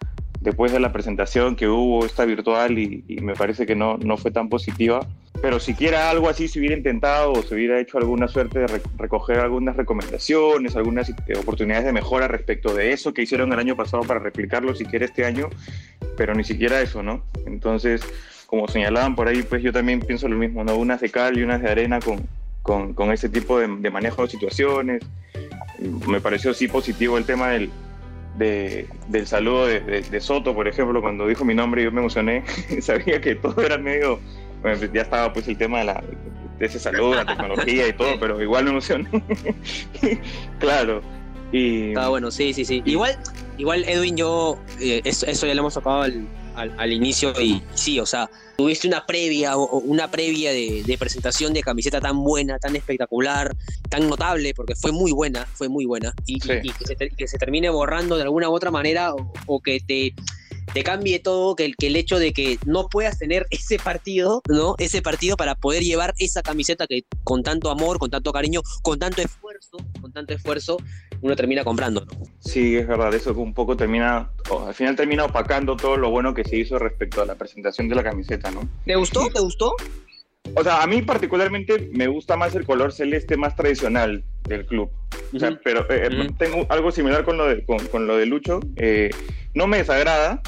[0.44, 4.16] después de la presentación que hubo esta virtual y, y me parece que no, no
[4.16, 5.00] fue tan positiva.
[5.42, 8.82] Pero siquiera algo así se hubiera intentado o se hubiera hecho alguna suerte de re-
[8.98, 13.74] recoger algunas recomendaciones, algunas eh, oportunidades de mejora respecto de eso que hicieron el año
[13.74, 15.48] pasado para replicarlo siquiera este año,
[16.16, 17.24] pero ni siquiera eso, ¿no?
[17.46, 18.02] Entonces,
[18.46, 20.76] como señalaban por ahí, pues yo también pienso lo mismo, ¿no?
[20.76, 22.20] Unas de cal y unas de arena con,
[22.62, 25.02] con, con ese tipo de, de manejo de situaciones.
[26.06, 27.70] Me pareció sí positivo el tema del,
[28.36, 32.00] de- del saludo de, de- de Soto, por ejemplo, cuando dijo mi nombre yo me
[32.00, 32.42] emocioné,
[32.80, 34.20] sabía que todo era medio,
[34.62, 36.02] bueno, ya estaba pues el tema de, la,
[36.58, 39.08] de ese saludo, la tecnología y todo, pero igual me emocioné.
[40.58, 41.02] claro.
[41.52, 42.82] Y, Está bueno, sí, sí, sí.
[42.84, 43.16] Igual,
[43.58, 47.62] igual Edwin, yo, eh, eso, eso ya lo hemos tocado el- al, al inicio y
[47.74, 52.22] sí, o sea, tuviste una previa o, una previa de, de presentación de camiseta tan
[52.22, 53.54] buena, tan espectacular,
[53.88, 56.50] tan notable, porque fue muy buena, fue muy buena, y, Sí.
[56.62, 59.32] y- y que, se, ter- que se termine borrando de alguna u otra manera o,
[59.46, 60.14] o que te,
[60.72, 64.42] te cambie todo, que el, que el hecho de que no puedas tener ese partido,
[64.48, 64.74] ¿no?
[64.78, 68.98] Ese partido para poder llevar esa camiseta que con tanto amor, con tanto cariño, con
[68.98, 70.76] tanto esfuerzo, con tanto esfuerzo,
[71.20, 72.12] uno termina comprando, ¿no?
[72.40, 74.30] Sí, es verdad, eso un poco termina,
[74.66, 77.94] al final termina opacando todo lo bueno que se hizo respecto a la presentación de
[77.94, 78.68] la camiseta, ¿no?
[78.84, 79.28] ¿Te gustó?
[79.32, 79.74] ¿Te gustó?
[80.54, 84.90] O sea, a mí particularmente me gusta más el color celeste más tradicional del club.
[85.34, 85.58] O sea, Ujú.
[85.64, 86.34] pero eh, eh, Ujú.
[86.34, 88.60] tengo algo similar con lo de, con, con lo de Lucho.
[88.76, 89.10] Eh,
[89.54, 90.42] no me desagrada,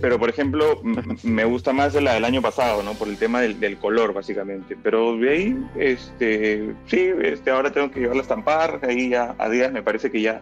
[0.00, 0.80] pero por ejemplo,
[1.22, 2.94] me gusta más la del año pasado, ¿no?
[2.94, 4.76] Por el tema del, del color, básicamente.
[4.82, 8.80] Pero de ahí, este, sí, este, ahora tengo que llevarla a estampar.
[8.84, 10.40] Ahí ya, a días me parece que ya,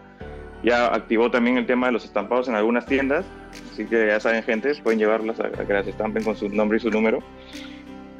[0.63, 3.25] ya activó también el tema de los estampados en algunas tiendas.
[3.73, 6.77] Así que ya saben, gente, pueden llevarlas a, a que las estampen con su nombre
[6.77, 7.19] y su número.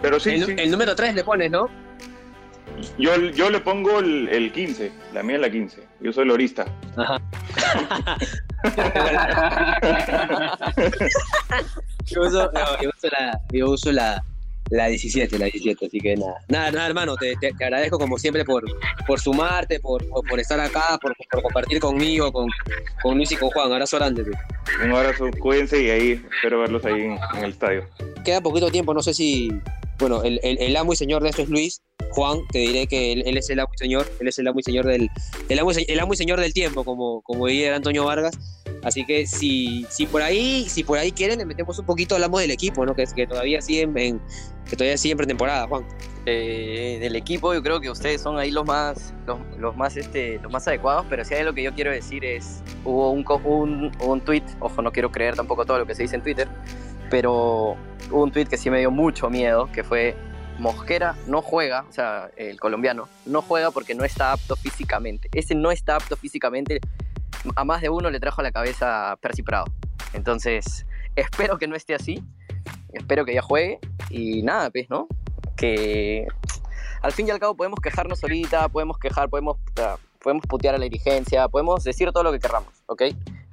[0.05, 0.55] Pero sí, el, sí.
[0.57, 1.67] el número 3 le pones, ¿no?
[2.99, 5.81] Yo, yo le pongo el, el 15, la mía es la 15.
[6.01, 6.65] Yo soy lorista.
[6.97, 7.21] Ajá.
[12.05, 14.23] yo uso, no, yo uso la, yo uso la,
[14.69, 16.35] la 17, la 17, así que nada.
[16.49, 18.63] Nada, nada, hermano, te, te- te agradezco como siempre por,
[19.07, 22.47] por sumarte, por, por, por estar acá, por, por compartir conmigo, con,
[23.01, 23.71] con Luis y con Juan.
[23.71, 24.23] Abrazo grande.
[24.23, 24.33] tío.
[24.83, 27.87] Un abrazo, cuídense y ahí espero verlos ahí en, en el estadio.
[28.23, 29.49] Queda poquito tiempo, no sé si.
[29.99, 31.81] Bueno, el, el, amo y señor de esto es Luis.
[32.11, 34.63] Juan, te diré que él, es el amo y señor, él es el amo y
[34.63, 35.09] señor del,
[35.49, 38.37] el amo, el amo y señor del tiempo, como, como diría Antonio Vargas.
[38.83, 42.41] Así que si, si por ahí, si por ahí quieren, le metemos un poquito hablamos
[42.41, 42.95] del equipo, ¿no?
[42.95, 44.21] Que, que todavía siguen en,
[44.69, 45.85] que todavía siguen pretemporada, Juan.
[46.27, 50.39] Eh, del equipo yo creo que ustedes son ahí los más los, los más este
[50.41, 53.91] los más adecuados pero si hay algo que yo quiero decir es hubo un un,
[53.99, 56.47] un tweet ojo no quiero creer tampoco todo lo que se dice en Twitter
[57.09, 57.75] pero
[58.11, 60.15] hubo un tweet que sí me dio mucho miedo que fue
[60.59, 65.55] Mosquera no juega o sea el colombiano no juega porque no está apto físicamente ese
[65.55, 66.79] no está apto físicamente
[67.55, 69.65] a más de uno le trajo a la cabeza Percy Prado.
[70.13, 72.23] Entonces espero que no esté así
[72.93, 75.07] espero que ya juegue y nada pues no
[75.55, 76.27] que
[77.05, 79.57] al fin y al cabo podemos quejarnos ahorita, podemos quejar, podemos,
[80.21, 83.03] podemos putear a la dirigencia, podemos decir todo lo que querramos, ¿ok?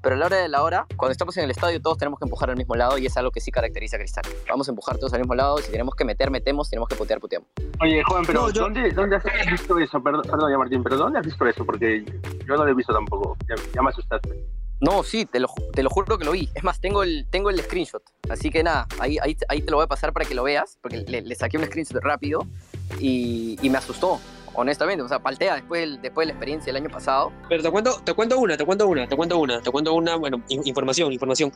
[0.02, 2.24] Pero a la hora de la hora, cuando estamos en el estadio, todos tenemos que
[2.24, 4.24] empujar al mismo lado y es algo que sí caracteriza a Cristal.
[4.48, 6.88] Vamos a empujar todos al mismo lado y si tenemos que meter, metemos, si tenemos
[6.88, 7.48] que putear, puteamos.
[7.80, 10.02] Oye, Juan, pero No, yo- ¿dónde, ¿dónde has visto eso?
[10.02, 11.64] Perdón, perdón, ya Martín, pero ¿dónde has visto eso?
[11.64, 13.36] Porque yo no lo he visto tampoco.
[13.48, 14.44] Ya, ya me asustaste.
[14.80, 16.48] No, sí, te lo, te lo juro que lo vi.
[16.56, 18.02] Es más, tengo el, tengo el screenshot.
[18.28, 20.76] Así que nada, ahí, ahí, ahí te lo voy a pasar para que lo veas,
[20.82, 22.44] porque le, le saqué un screenshot rápido
[22.98, 24.18] y, y me asustó,
[24.54, 25.02] honestamente.
[25.02, 27.32] O sea, paltea después, después de la experiencia del año pasado.
[27.48, 30.16] Pero te cuento, te cuento una, te cuento una, te cuento una, te cuento una,
[30.16, 31.52] bueno, in- información, información.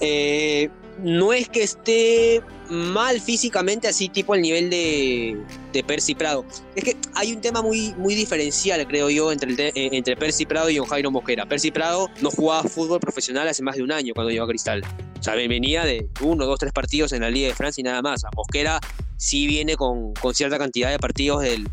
[0.00, 0.70] Eh,
[1.02, 5.36] no es que esté mal físicamente, así tipo al nivel de,
[5.72, 6.44] de Percy Prado.
[6.76, 10.46] Es que hay un tema muy, muy diferencial, creo yo, entre, el eh, entre Percy
[10.46, 11.46] Prado y Don Jairo Mosquera.
[11.46, 14.82] Percy Prado no jugaba fútbol profesional hace más de un año cuando llegó a Cristal.
[15.18, 18.00] O sea, venía de uno, dos, tres partidos en la Liga de Francia y nada
[18.02, 18.22] más.
[18.36, 18.78] Mosquera
[19.16, 21.66] sí viene con, con cierta cantidad de partidos del,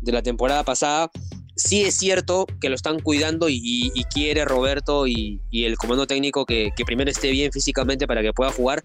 [0.00, 1.10] de la temporada pasada.
[1.56, 5.76] Sí es cierto que lo están cuidando y, y- y quiere Roberto y, y el
[5.76, 8.82] comando técnico que, que primero esté bien físicamente para que pueda jugar.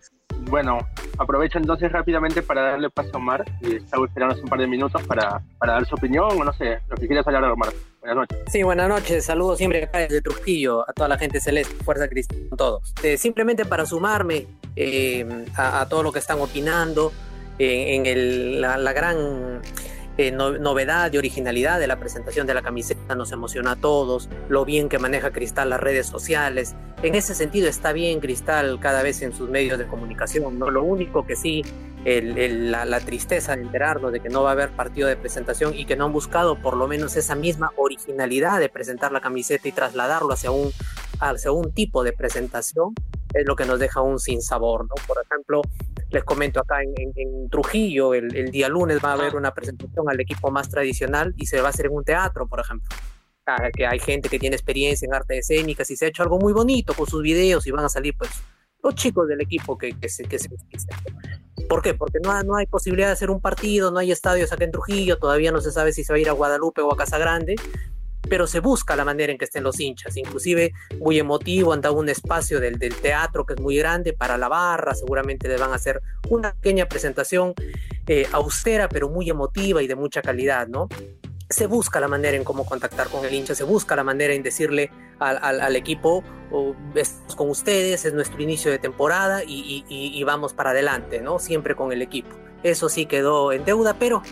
[0.50, 0.80] Bueno,
[1.18, 3.46] aprovecho entonces rápidamente para darle paso a Omar.
[3.62, 6.80] Y estaba esperando un par de minutos para, para dar su opinión o no sé,
[6.90, 7.72] lo que quieras hablar, Omar.
[8.02, 8.38] Buenas noches.
[8.52, 9.24] Sí, buenas noches.
[9.26, 12.94] Saludos siempre acá desde Trujillo a toda la gente celeste, Fuerza Cristiana, todos.
[13.04, 15.26] Eh, simplemente para sumarme eh,
[15.56, 17.14] a, a todo lo que están opinando
[17.58, 19.62] eh, en el- la, la gran
[20.18, 24.30] eh, no- novedad y originalidad de la presentación de la camiseta, nos emociona a todos,
[24.50, 26.76] lo bien que maneja Cristal las redes sociales.
[27.04, 30.72] En ese sentido está bien Cristal cada vez en sus medios de comunicación, ¿no?
[30.72, 31.64] Lo único que sí
[32.06, 35.96] la tristeza de enterarnos de que no va a haber partido de presentación y que
[35.96, 40.32] no han buscado por lo menos esa misma originalidad de presentar la camiseta y trasladarlo
[40.32, 40.72] hacia un,
[41.20, 42.94] hacia un tipo de presentación
[43.34, 44.94] es lo que nos deja un sinsabor, ¿no?
[45.08, 45.62] Por ejemplo,
[46.16, 49.54] les comento acá en, en- en Trujillo, el, el día lunes va a haber una
[49.54, 52.90] presentación al equipo más tradicional y se va a hacer en un teatro, por ejemplo.
[53.48, 56.40] Ah, que hay gente que tiene experiencia en arte escénicas y se ha hecho algo
[56.40, 58.32] muy bonito con sus videos y van a salir pues
[58.82, 60.50] los chicos del equipo que, que se, que se
[61.70, 61.94] ¿Por qué?
[61.94, 65.18] Porque no, no hay posibilidad de hacer un partido, no hay estadios acá en Trujillo,
[65.18, 67.56] todavía no se sabe si se va a ir a Guadalupe o a Casa Grande,
[68.30, 71.96] pero se busca la manera en que estén los hinchas, inclusive muy emotivo, han dado
[71.96, 75.72] un espacio del, del teatro que es muy grande para la barra, seguramente le van
[75.72, 77.54] a hacer una pequeña presentación
[78.08, 80.88] eh, austera, pero muy emotiva y de mucha calidad, ¿no?
[81.50, 84.42] Se busca la manera en cómo contactar con el hincha, se busca la manera en
[84.42, 89.84] decirle al, al- al equipo, o, estamos con ustedes, es nuestro inicio de temporada y-
[89.88, 91.38] y- y vamos para adelante, ¿no?
[91.40, 92.36] Siempre con el equipo.
[92.64, 94.24] Eso sí quedó en deuda, pero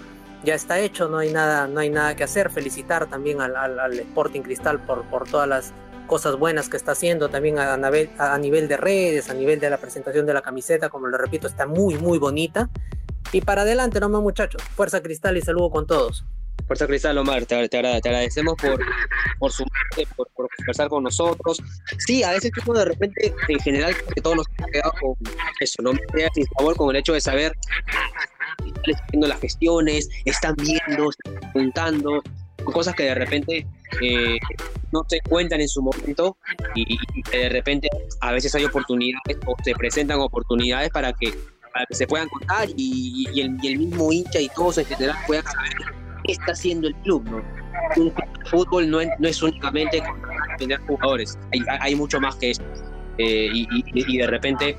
[0.44, 2.50] ya está hecho, no hay nada, no hay nada que hacer.
[2.52, 5.74] Felicitar también al, al- al Sporting Cristal por, por todas las
[6.08, 9.70] cosas buenas que está haciendo también a, a a nivel de redes, a nivel de
[9.70, 12.70] la presentación de la camiseta, como lo repito, está muy, muy bonita.
[13.32, 14.62] Y para adelante, nomás muchachos.
[14.76, 16.26] Fuerza Cristal y saludo con todos.
[16.68, 18.80] Fuerza Cristal, Omar, te, te agra- te agradecemos por,
[19.40, 21.58] por sumarte, por, por conversar con nosotros.
[21.98, 25.16] Sí, a veces uno de repente, en general, que todos nos hemos quedado con
[25.60, 27.54] eso, no me queda sin con el hecho de saber
[28.66, 32.22] están haciendo las gestiones, están viendo, están preguntando,
[32.64, 33.68] cosas que de repente
[34.02, 34.38] eh,
[34.92, 36.38] no se cuentan en su momento
[36.76, 36.98] y,
[37.32, 37.90] de repente
[38.22, 41.34] a veces hay oportunidades o se presentan oportunidades para que,
[41.74, 45.16] para que se puedan contar y, el, y el mismo hincha y todos en general
[45.28, 45.72] puedan saber
[46.24, 47.44] qué está haciendo el club, ¿no?
[47.98, 48.14] Un
[48.50, 50.02] fútbol no es, no es únicamente
[50.58, 52.64] tener jugadores, hay, hay mucho más que eso.
[53.18, 54.76] Eh, y, de repente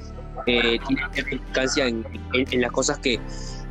[0.46, 1.02] eh, tiene
[1.88, 3.20] en, en- en las cosas que,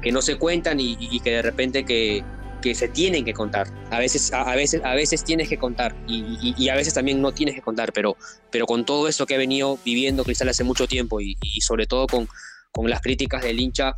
[0.03, 2.23] que no se cuentan y, que de repente que,
[2.61, 3.67] que se tienen que contar.
[3.89, 7.21] A veces, a, a veces, a veces tienes que contar y, y- a veces también
[7.21, 8.17] no tienes que contar, pero,
[8.51, 11.87] pero con todo eso que ha venido viviendo Cristal hace mucho tiempo y, y sobre
[11.87, 12.27] todo con,
[12.71, 13.95] con las críticas del hincha,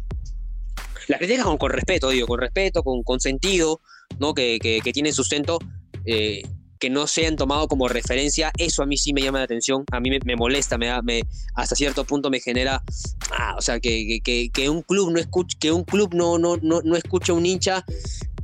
[1.08, 3.82] las críticas con, con respeto, digo, con respeto, con, con sentido,
[4.20, 4.34] ¿no?
[4.34, 5.60] que, que, que tienen sustento,
[6.06, 6.44] eh,
[6.80, 10.00] que no sean tomado como referencia, eso a mí sí me llama la atención, a
[10.00, 11.22] mí me, molesta, me da, me,
[11.56, 12.82] hasta cierto punto me genera,
[13.32, 16.58] ah, o sea, que- que, que un club no escuche, que un club no, no,
[16.62, 17.84] no, no escuche a un hincha,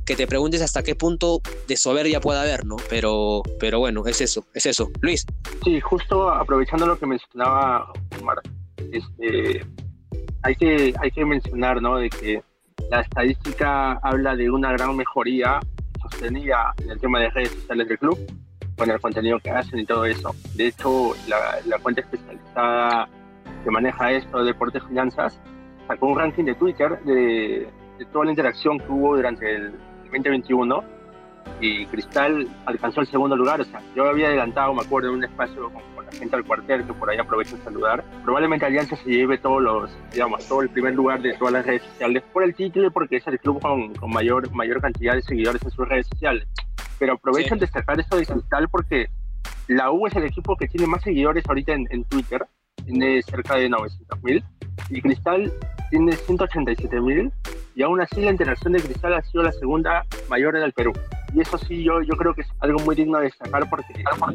[0.04, 2.74] que te preguntes hasta qué punto de soberbia puede haber, ¿no?
[2.90, 4.90] Pero, pero bueno, es eso, es eso.
[5.00, 5.24] Luis,
[5.64, 8.38] Sí, justo aprovechando lo que mencionaba Omar,
[8.92, 9.64] este,
[10.42, 11.98] hay que hay que mencionar, ¿no?
[11.98, 12.42] De que
[12.90, 15.60] la estadística habla de una gran mejoría
[16.22, 18.18] sostenida en el tema de redes sociales del club,
[18.76, 20.34] con el contenido que hacen y todo eso.
[20.54, 23.08] De hecho, la, la cuenta especializada
[23.64, 25.38] que maneja esto, Deportes Finanzas,
[25.88, 29.72] sacó un ranking de Twitter de, de toda la interacción que hubo durante el
[30.04, 30.84] 2021
[31.60, 33.60] y Cristal alcanzó el segundo lugar.
[33.60, 36.44] O sea, yo había adelantado, me acuerdo, en un espacio con, con la gente del
[36.44, 38.04] cuartel, que por ahí aprovecho en saludar.
[38.24, 41.82] Probablemente Alianza se lleve todos los, digamos, todo el primer lugar de todas las redes
[41.82, 45.22] sociales por el título y porque es el club con, con mayor, mayor cantidad de
[45.22, 46.46] seguidores en sus redes sociales.
[46.98, 47.60] Pero aprovecho Sí.
[47.60, 49.08] destacar esto de Cristal porque
[49.68, 52.44] la U es el equipo que tiene más seguidores ahorita en, en Twitter,
[52.84, 54.44] tiene cerca de 900 mil,
[54.90, 55.52] y Cristal
[55.92, 57.30] tiene 187 mil,
[57.74, 60.92] y aún así la interacción de Cristal ha sido la segunda mayor en el Perú.
[61.34, 63.92] Y eso sí, yo, yo creo que es algo muy digno de destacar porque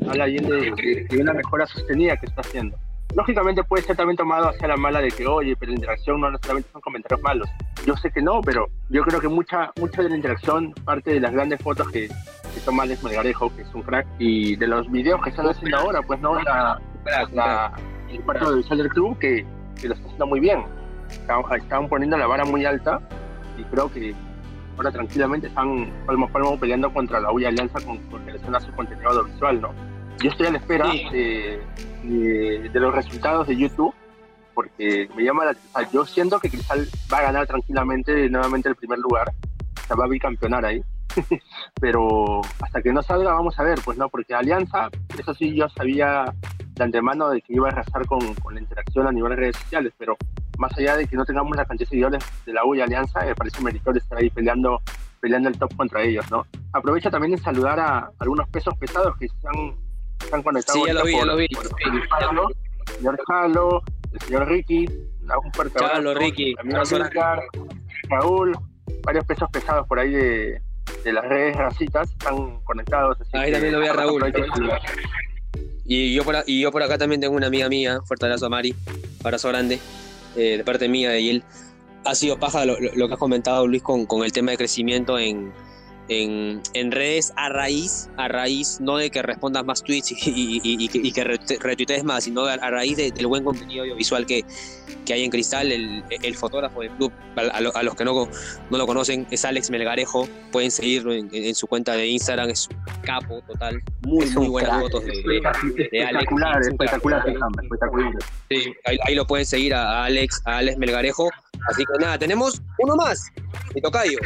[0.08, 2.78] habla bien de, de- una mejora sostenida que está haciendo.
[3.16, 6.30] Lógicamente puede ser también tomado hacia la mala de que, oye, pero la interacción no
[6.30, 7.48] necesariamente son comentarios malos.
[7.86, 11.20] Yo sé que no, pero yo creo que mucha, mucha de la interacción parte de
[11.20, 14.92] las grandes fotos que, que toma Alex Melgarejo, que es un crack, y de los
[14.92, 16.80] videos que están haciendo ahora, pues no, la,
[17.34, 17.74] la,
[18.10, 19.46] el parte audiovisual del club que,
[19.80, 20.64] que lo está haciendo muy bien.
[21.10, 23.00] Estaban, poniendo la vara muy alta
[23.58, 24.14] y creo que
[24.78, 28.56] ahora tranquilamente están palmo a palmo peleando contra la U y Alianza con, con relación
[28.56, 29.70] a su contenido audiovisual, ¿no?
[30.20, 31.04] Yo estoy a la espera Sí.
[31.12, 31.60] de,
[32.04, 33.94] de- de los resultados de YouTube
[34.54, 38.76] porque me llama la sea, yo siento que Cristal va a ganar tranquilamente nuevamente el
[38.76, 40.82] primer lugar, o sea, va a bicampeonar ahí.
[41.80, 45.70] Pero hasta que no salga vamos a ver, pues no, porque Alianza, eso sí yo
[45.70, 46.26] sabía
[46.76, 49.58] de antemano de que iba a arrasar con, con la interacción a nivel de redes
[49.58, 50.16] sociales, pero
[50.58, 53.24] más allá de que no tengamos la cantidad de seguidores de la U y Alianza,
[53.26, 54.82] me parece meritorio estar ahí peleando,
[55.22, 56.46] peleando el top contra ellos, ¿no?
[56.74, 59.76] Aprovecho también de saludar a algunos pesos pesados que están,
[60.20, 60.82] están conectados.
[60.82, 61.48] Sí, ya lo vi, ya por- lo vi.
[61.50, 61.72] por el
[62.88, 66.56] el señor Jalo, el señor Ricky, un fuerte abrazo, Ricky.
[66.56, 67.44] Edgar,
[68.10, 68.58] Raúl,
[69.04, 70.62] varios pesos pesados por ahí de,
[71.04, 73.20] de las redes racitas están conectados.
[73.20, 74.24] así Ahí que también lo vi a Raúl.
[75.90, 78.50] Y yo, por, y yo por acá también tengo una amiga mía, fuerte abrazo a
[78.50, 78.76] Mari,
[79.24, 79.80] abrazo grande,
[80.38, 81.44] eh, de parte mía de él.
[82.06, 85.20] Ha sido paja lo- lo que has comentado, Luis, con, con el tema de crecimiento
[85.20, 85.52] en,
[86.10, 90.62] en, en redes a raíz, a raíz no de que respondas más tweets y, y-
[90.64, 91.24] y- y que,
[91.60, 94.44] retuitees más, sino a, a raíz de- del buen contenido audiovisual que,
[95.06, 95.72] que hay en Cristal.
[95.72, 98.28] El, el fotógrafo del club, a, a lo- a los que no,
[98.70, 100.28] no lo conocen, es Alex Melgarejo.
[100.52, 103.82] Pueden seguirlo en, en su cuenta de Instagram, es un capo total.
[104.06, 104.82] Muy, Es muy buenas crack.
[104.84, 106.24] fotos de, de- de Alex.
[106.24, 108.14] Espectacular, Es espectacular, espectacular.
[108.50, 111.30] Sí, ahí, ahí lo pueden seguir a, a Alex, a Alex Melgarejo.
[111.70, 113.30] Así que nada, tenemos uno más,
[113.76, 114.18] mi tocayo.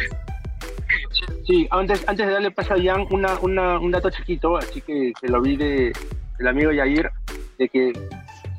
[1.52, 5.12] Sí, antes, antes de darle paso a Jan, una, una, un dato chiquito, así que,
[5.20, 5.92] que lo vi de,
[6.38, 7.12] del amigo Yair,
[7.58, 7.92] de que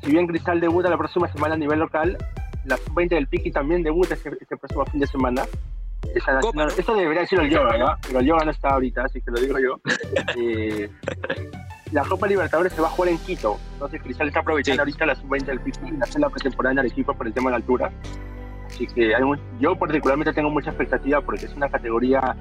[0.03, 2.15] si bien Cristal debuta la próxima semana a nivel local,
[2.65, 5.43] la sub-20 del Piqui también debuta este, este próximo fin de semana.
[6.13, 7.97] Esa, no, eso debería decirlo el yoga.
[8.05, 9.79] Pero el yoga no está ahorita, así que lo digo yo.
[10.35, 10.87] Eh,
[11.93, 13.59] la Copa Libertadores se va a jugar en Quito.
[13.73, 14.91] Entonces Cristal está aprovechando Sí.
[14.91, 17.51] ahorita la sub-20 del Pico y hacer la pretemporada en Arequipa por el tema de
[17.51, 17.91] la altura.
[18.73, 22.35] Así que hay un- yo particularmente tengo mucha expectativa porque es una categoría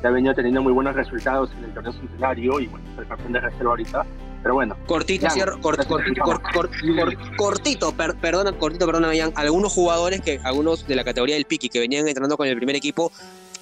[0.00, 3.06] que ha venido teniendo muy buenos resultados en el torneo centenario y bueno, es el
[3.08, 4.06] campeón de reserva ahorita.
[4.42, 5.88] Pero bueno, Cortito, Jan, cierro, cor- gracias.
[5.88, 9.32] cor- cor- cor- cor- cortito, per- perdona, cortito, perdona, Jan.
[9.34, 12.76] Algunos jugadores que, algunos de la categoría del Piqui que venían entrenando con el primer
[12.76, 13.10] equipo,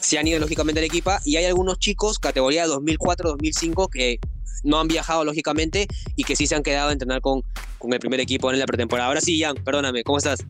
[0.01, 4.19] se han ido lógicamente al equipo y hay algunos chicos, categoría 2004-2005, que
[4.65, 7.43] no han viajado lógicamente y que sí se han quedado a entrenar con,
[7.79, 9.09] con el primer equipo en la pretemporada.
[9.09, 10.41] Ahora sí, Jan, perdóname, ¿cómo estás?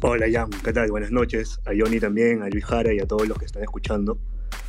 [0.00, 0.92] Hola Jan, ¿qué tal?
[0.92, 1.58] Buenas noches.
[1.66, 4.16] A Johnny también, a Luis Jara y a todos los que están escuchando.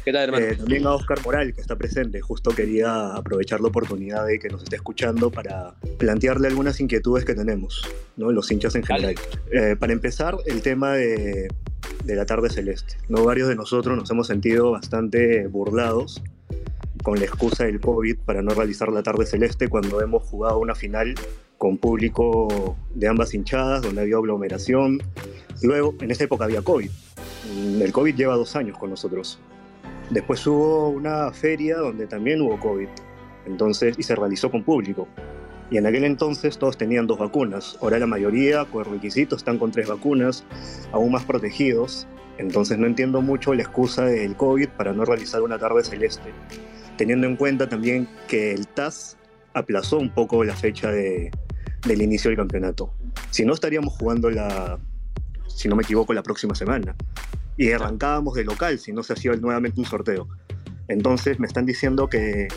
[0.04, 0.44] ¿Qué tal, hermano?
[0.44, 2.20] Eh, también a Oscar Moral, que está presente.
[2.20, 7.36] Justo quería aprovechar la oportunidad de que nos esté escuchando para plantearle algunas inquietudes que
[7.36, 8.32] tenemos, ¿no?
[8.32, 9.16] los hinchas en general.
[9.52, 11.48] Eh, para empezar, el tema de,
[12.06, 12.96] de la tarde celeste.
[13.08, 13.24] ¿no?
[13.24, 16.24] Varios de nosotros nos hemos sentido bastante burlados
[17.04, 20.76] con la excusa del COVID para no realizar la tarde celeste cuando hemos jugado una
[20.76, 21.16] final
[21.58, 25.02] con público de ambas hinchadas, donde había aglomeración.
[25.62, 26.90] Luego, en esa época había COVID.
[27.54, 29.40] Mm, El COVID lleva dos años con nosotros.
[30.10, 32.88] Después hubo una feria donde también hubo COVID.
[33.46, 35.08] Entonces, y se realizó con público.
[35.72, 37.78] Y en aquel entonces todos tenían dos vacunas.
[37.82, 40.44] Ahora la mayoría, por requisito, están con tres vacunas,
[40.92, 42.08] aún más protegidos.
[42.38, 46.32] Entonces no entiendo mucho la excusa del COVID para no realizar una tarde celeste.
[47.00, 49.16] Teniendo en cuenta también que el TAS
[49.54, 51.32] aplazó un poco la fecha de,
[51.88, 52.94] del inicio del campeonato.
[53.30, 54.78] Si no, estaríamos jugando la,
[55.48, 56.98] si no me equivoco, la próxima semana.
[57.56, 60.28] Y arrancábamos de local si no se hacía nuevamente un sorteo.
[60.90, 62.50] Entonces me están diciendo que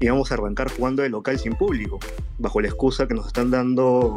[0.00, 1.98] íbamos a arrancar jugando de local sin público,
[2.38, 4.16] bajo la excusa que nos están dando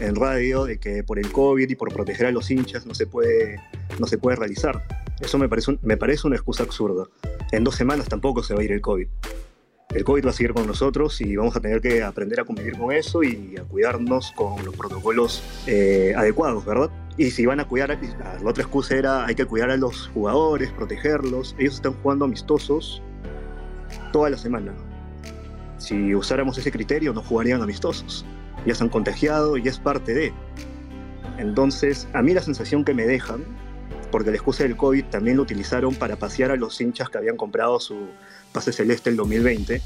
[0.00, 3.06] en radio de que por el COVID y por proteger a los hinchas no se
[3.06, 3.60] puede,
[4.00, 5.05] no se puede realizar.
[5.20, 7.04] Eso me parece, un- me parece una excusa absurda.
[7.52, 9.06] En dos semanas tampoco se va a ir el COVID.
[9.94, 12.76] El COVID va a seguir con nosotros y vamos a tener que aprender a convivir
[12.76, 16.90] con eso y a cuidarnos con los protocolos eh, adecuados, ¿verdad?
[17.16, 17.96] Y si van a cuidar,
[18.42, 21.54] la otra excusa era hay que cuidar a los jugadores, protegerlos.
[21.58, 23.00] Ellos están jugando amistosos
[24.12, 24.74] toda la semana.
[25.78, 28.26] Si usáramos ese criterio, no jugarían amistosos.
[28.66, 30.32] Ya se han contagiado y es parte de.
[31.38, 33.44] Entonces, a mí la sensación que me dejan,
[34.10, 37.36] porque la excusa del COVID también lo utilizaron para pasear a los hinchas que habían
[37.36, 38.08] comprado su
[38.52, 39.82] pase celeste el 2020.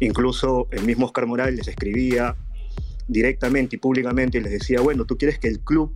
[0.00, 2.36] Incluso el mismo Oscar Morales les escribía
[3.08, 5.94] directamente y públicamente y les decía, bueno, tú quieres que el club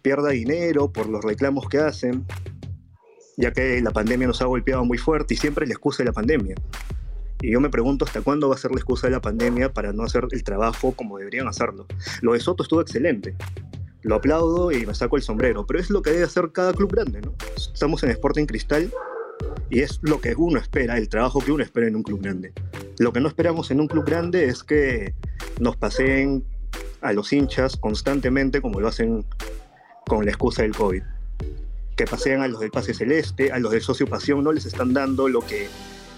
[0.00, 2.24] pierda dinero por los reclamos que hacen,
[3.36, 6.12] ya que la pandemia nos ha golpeado muy fuerte y siempre la excusa de la
[6.12, 6.54] pandemia.
[7.40, 9.92] Y yo me pregunto hasta cuándo va a ser la excusa de la pandemia para
[9.92, 11.86] no hacer el trabajo como deberían hacerlo.
[12.20, 13.34] Lo de Soto estuvo excelente.
[14.02, 16.92] Lo aplaudo y me saco el sombrero, pero es lo que debe hacer cada club
[16.92, 17.34] grande, ¿no?
[17.56, 18.92] Estamos en Sporting Cristal
[19.70, 22.52] y es lo que uno espera, el trabajo que uno espera en un club grande.
[22.98, 25.14] Lo que no esperamos en un club grande es que
[25.60, 26.44] nos paseen
[27.00, 29.24] a los hinchas constantemente como lo hacen
[30.06, 31.02] con la excusa del COVID.
[31.96, 34.92] Que pasean a los del pase celeste, a los del socio pasión, no les están
[34.92, 35.68] dando lo que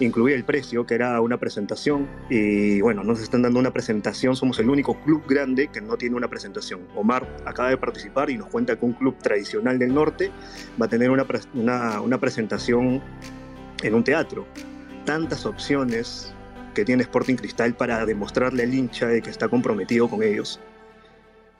[0.00, 2.08] incluía el precio, que era una presentación.
[2.28, 6.16] Y bueno, nos están dando una presentación, somos el único club grande que no tiene
[6.16, 6.80] una presentación.
[6.94, 10.30] Omar acaba de participar y nos cuenta que un club tradicional del norte
[10.80, 13.02] va a tener una, una presentación
[13.82, 14.46] en un teatro.
[15.04, 16.32] Tantas opciones
[16.74, 20.60] que tiene Sporting Cristal para demostrarle al hincha de que está comprometido con ellos.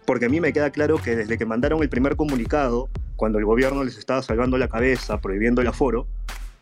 [0.06, 3.44] Porque a mí me queda claro que desde que mandaron el primer comunicado, cuando el
[3.44, 6.06] gobierno les estaba salvando la cabeza, prohibiendo el aforo,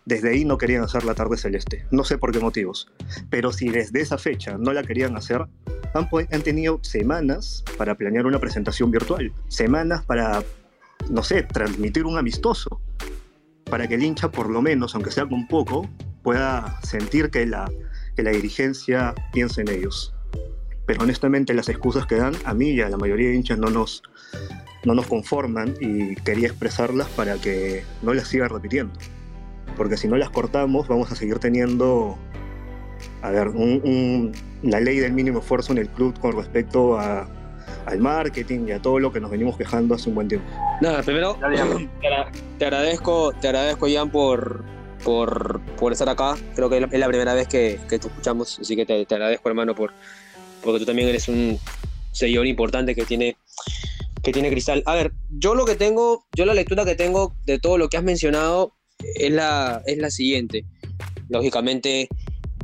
[0.04, 1.86] desde ahí no querían hacer la tarde celeste.
[1.90, 2.88] No sé por qué motivos.
[3.30, 5.46] Pero si desde esa fecha no la querían hacer,
[5.94, 9.32] han, han tenido semanas para planear una presentación virtual.
[9.48, 10.42] Semanas para,
[11.10, 12.80] no sé, transmitir un amistoso.
[13.64, 15.88] Para que el hincha, por lo menos, aunque sea con poco,
[16.22, 17.70] pueda sentir que la,
[18.16, 20.14] que la dirigencia piensa en ellos.
[20.86, 23.70] Pero honestamente las excusas que dan a mí y a la mayoría de hinchas no
[23.70, 24.02] nos,
[24.84, 28.92] no nos conforman y quería expresarlas para que no las siga repitiendo.
[29.76, 32.16] Porque si no las cortamos vamos a seguir teniendo,
[33.22, 37.28] a ver, un- un- la ley del mínimo esfuerzo en el club con respecto a-
[37.86, 40.46] al marketing y a todo lo que nos venimos quejando hace un buen tiempo.
[40.80, 44.62] Nada, primero te, agra- te agradezco, te agradezco Jan por,
[45.02, 46.36] por, por estar acá.
[46.54, 49.04] Creo que es la- es la primera vez que, que te escuchamos, así que te,
[49.04, 49.92] te agradezco hermano por
[50.62, 51.58] porque tú también eres un
[52.12, 53.36] seguidor importante que tiene
[54.22, 54.84] que tiene Cristal.
[54.86, 57.96] A ver, yo lo que tengo, yo la lectura que tengo de todo lo que
[57.96, 58.72] has mencionado
[59.14, 60.64] es la, es la siguiente.
[61.28, 62.08] Lógicamente,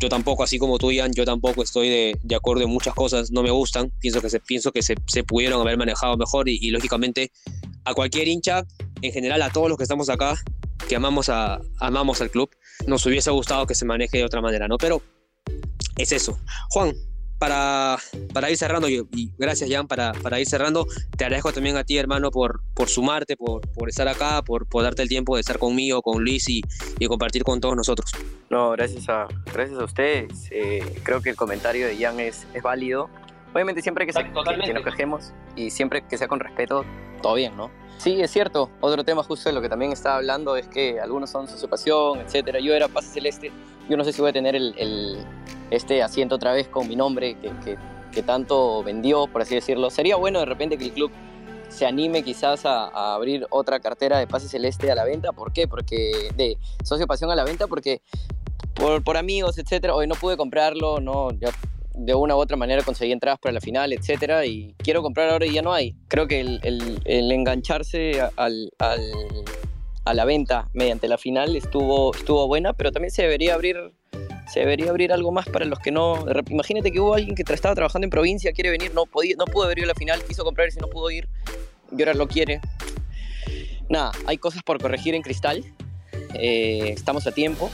[0.01, 3.31] yo tampoco, así como tú, Ian, yo tampoco estoy de, de acuerdo en muchas cosas,
[3.31, 6.71] no me gustan, pienso que se, pienso que se, se pudieron haber manejado mejor y,
[6.71, 7.33] lógicamente
[7.85, 8.65] a cualquier hincha,
[9.01, 10.37] en general a todos los que estamos acá,
[10.89, 12.51] que amamos, a, amamos al club,
[12.87, 14.77] nos hubiese gustado que se maneje de otra manera, ¿no?
[14.79, 15.03] Pero
[15.97, 16.39] es eso.
[16.71, 16.93] Juan,
[17.39, 17.99] para,
[18.33, 20.87] para ir cerrando, y, y gracias Jan, para, para ir cerrando,
[21.17, 24.83] te agradezco también a ti hermano por, por sumarte, por, por estar acá, por, por
[24.83, 26.63] darte el tiempo de estar conmigo, con Luis y,
[26.99, 28.11] y compartir con todos nosotros.
[28.51, 30.49] No, gracias a, gracias a ustedes.
[30.51, 33.11] Eh, creo que el comentario de Jan es, es válido.
[33.55, 34.31] Obviamente siempre que, se, que,
[34.65, 36.85] que nos quejemos y siempre que sea con respeto,
[37.23, 37.71] todo bien, ¿no?
[37.99, 38.71] Sí, es cierto.
[38.81, 42.21] Otro tema justo de lo que también estaba hablando es que algunos son su pasión,
[42.21, 42.61] etcétera.
[42.61, 43.51] Yo era Pase Celeste.
[43.89, 45.19] Yo no sé si voy a tener el, el
[45.71, 47.77] este asiento otra vez con mi nombre que, que,
[48.13, 49.91] que, tanto vendió, por así decirlo.
[49.91, 51.11] Sería bueno de repente que el club
[51.69, 55.33] se anime quizás a, a, abrir otra cartera de Pase Celeste a la venta.
[55.33, 55.67] ¿Por qué?
[55.67, 58.01] Porque de socio pasión a la venta, porque
[58.75, 59.95] por, por amigos, etcétera.
[59.95, 61.51] Hoy no pude comprarlo, no, ya
[61.99, 65.47] de una u otra manera conseguí entradas para la final, etcétera, y quiero comprar ahora
[65.47, 65.97] y ya no hay.
[66.09, 73.11] Creo que el, engancharse a la venta mediante la final estuvo, estuvo buena, pero también
[73.11, 73.93] se debería abrir
[74.49, 76.25] se debería abrir algo más para los que no.
[76.49, 79.65] Imagínate que hubo alguien que estaba trabajando en provincia, quiere venir, no, podía, no pudo
[79.65, 81.29] haber ido a la final, quiso comprar y no pudo ir,
[81.95, 82.61] y ahora lo quiere.
[83.91, 85.65] Nada, hay cosas por corregir en cristal.
[86.35, 87.71] Eh, estamos a tiempo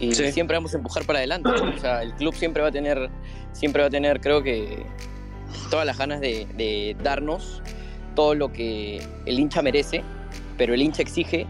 [0.00, 0.32] y sí.
[0.32, 1.50] siempre vamos a empujar para adelante.
[1.50, 3.10] O sea, el club siempre va a tener,
[3.52, 4.84] siempre va a tener, creo que,
[5.70, 7.62] todas las ganas de, de, darnos
[8.14, 10.02] todo lo que el hincha merece,
[10.56, 11.46] pero el hincha exige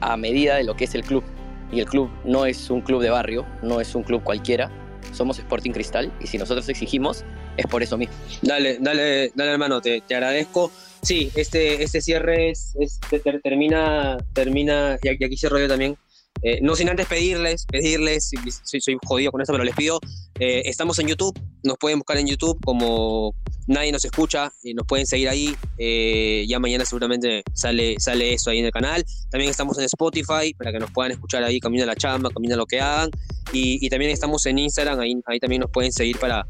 [0.00, 1.24] a medida de lo que es el club.
[1.72, 4.70] Y el club no es un club de barrio, no es un club cualquiera.
[5.12, 7.24] Somos Sporting Cristal y si nosotros exigimos
[7.56, 8.14] es por eso mismo.
[8.42, 10.70] Dale, dale, dale hermano, te, te agradezco.
[11.02, 12.98] Sí, este, este cierre es, es
[13.42, 15.98] termina, termina, y aquí cierro yo también,
[16.42, 18.30] eh, no sin antes pedirles, pedirles,
[18.64, 19.98] soy, soy, jodido con esto, pero les pido,
[20.38, 23.34] eh, estamos en YouTube, nos pueden buscar en YouTube como
[23.66, 28.50] nadie nos escucha, y nos pueden seguir ahí, eh, ya mañana seguramente sale, sale eso
[28.50, 31.84] ahí en el canal, también estamos en Spotify para que nos puedan escuchar ahí, camino
[31.84, 33.10] a la chamba, camino a lo que hagan,
[33.52, 36.44] y, y, también estamos en Instagram, ahí, ahí también nos pueden seguir para,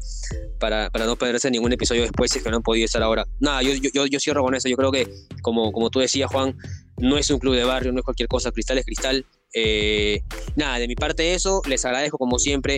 [0.59, 3.25] para, para, no perderse ningún episodio después si es que no han podido estar ahora.
[3.39, 5.07] Nada, yo, yo, yo cierro con eso, yo creo que
[5.41, 6.57] como, como tú decías Juan,
[6.97, 9.25] no es un club de barrio, no es cualquier cosa, Cristal es Cristal,
[9.55, 10.21] eh,
[10.57, 12.77] nada, de mi parte eso, les agradezco como siempre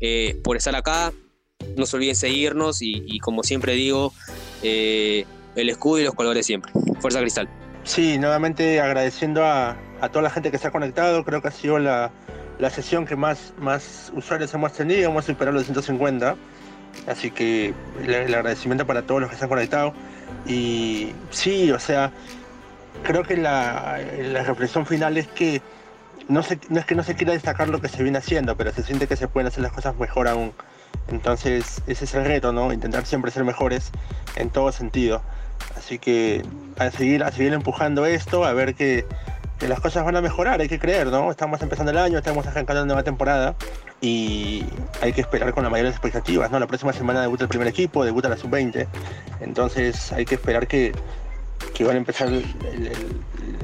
[0.00, 1.12] eh, por estar acá,
[1.76, 4.12] no se olviden seguirnos y, como siempre digo,
[4.62, 6.72] eh, el escudo y los colores siempre.
[7.00, 7.48] Fuerza Cristal.
[7.84, 11.52] Sí, nuevamente agradeciendo a, a, toda la gente que se ha conectado, creo que ha
[11.52, 12.10] sido la,
[12.58, 16.36] la sesión que más, más usuarios hemos tenido, hemos superado los 150,
[17.06, 19.94] así que el, el agradecimiento para todos los que se han conectado.
[20.46, 22.12] Y sí, o sea,
[23.04, 25.62] creo que la, la reflexión final es que
[26.28, 28.82] no, se, es que no se quiera destacar lo que se viene haciendo, pero se
[28.82, 30.52] siente que se pueden hacer las cosas mejor aún.
[31.08, 32.72] Entonces, ese es el reto, ¿no?
[32.72, 33.90] Intentar siempre ser mejores
[34.36, 35.22] en todo sentido.
[35.76, 36.42] Así que
[36.78, 39.06] a seguir, a seguir empujando esto, a ver que,
[39.58, 41.30] que las cosas van a mejorar, hay que creer, ¿no?
[41.30, 43.56] Estamos empezando el año, estamos arrancando una nueva temporada
[44.00, 44.64] y
[45.02, 46.60] hay que esperar con las mayores expectativas, ¿no?
[46.60, 48.86] La próxima semana debuta el primer equipo, debuta la sub-20,
[49.40, 50.92] entonces hay que esperar que,
[51.74, 52.86] que van a empezar el, el,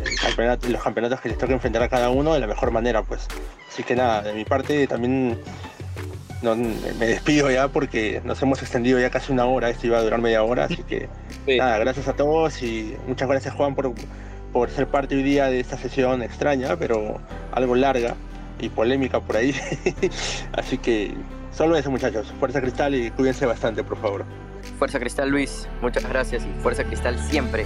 [0.06, 3.02] el campeonato, los campeonatos que les toca enfrentar a cada uno de la mejor manera,
[3.02, 3.26] pues.
[3.68, 5.38] Así que nada, de mi parte también
[6.42, 10.02] no, me despido ya porque nos hemos extendido ya casi una hora, esto iba a
[10.02, 11.08] durar media hora, así que
[11.46, 11.56] sí.
[11.56, 13.94] nada, gracias a todos y muchas gracias Juan por,
[14.52, 17.20] por ser parte hoy día de esta sesión extraña, pero
[17.52, 18.14] algo larga
[18.60, 19.54] y polémica por ahí.
[20.52, 21.14] así que
[21.50, 24.24] solo eso muchachos, fuerza cristal y cuídense bastante, por favor.
[24.78, 27.64] Fuerza Cristal Luis, muchas gracias y Fuerza Cristal siempre.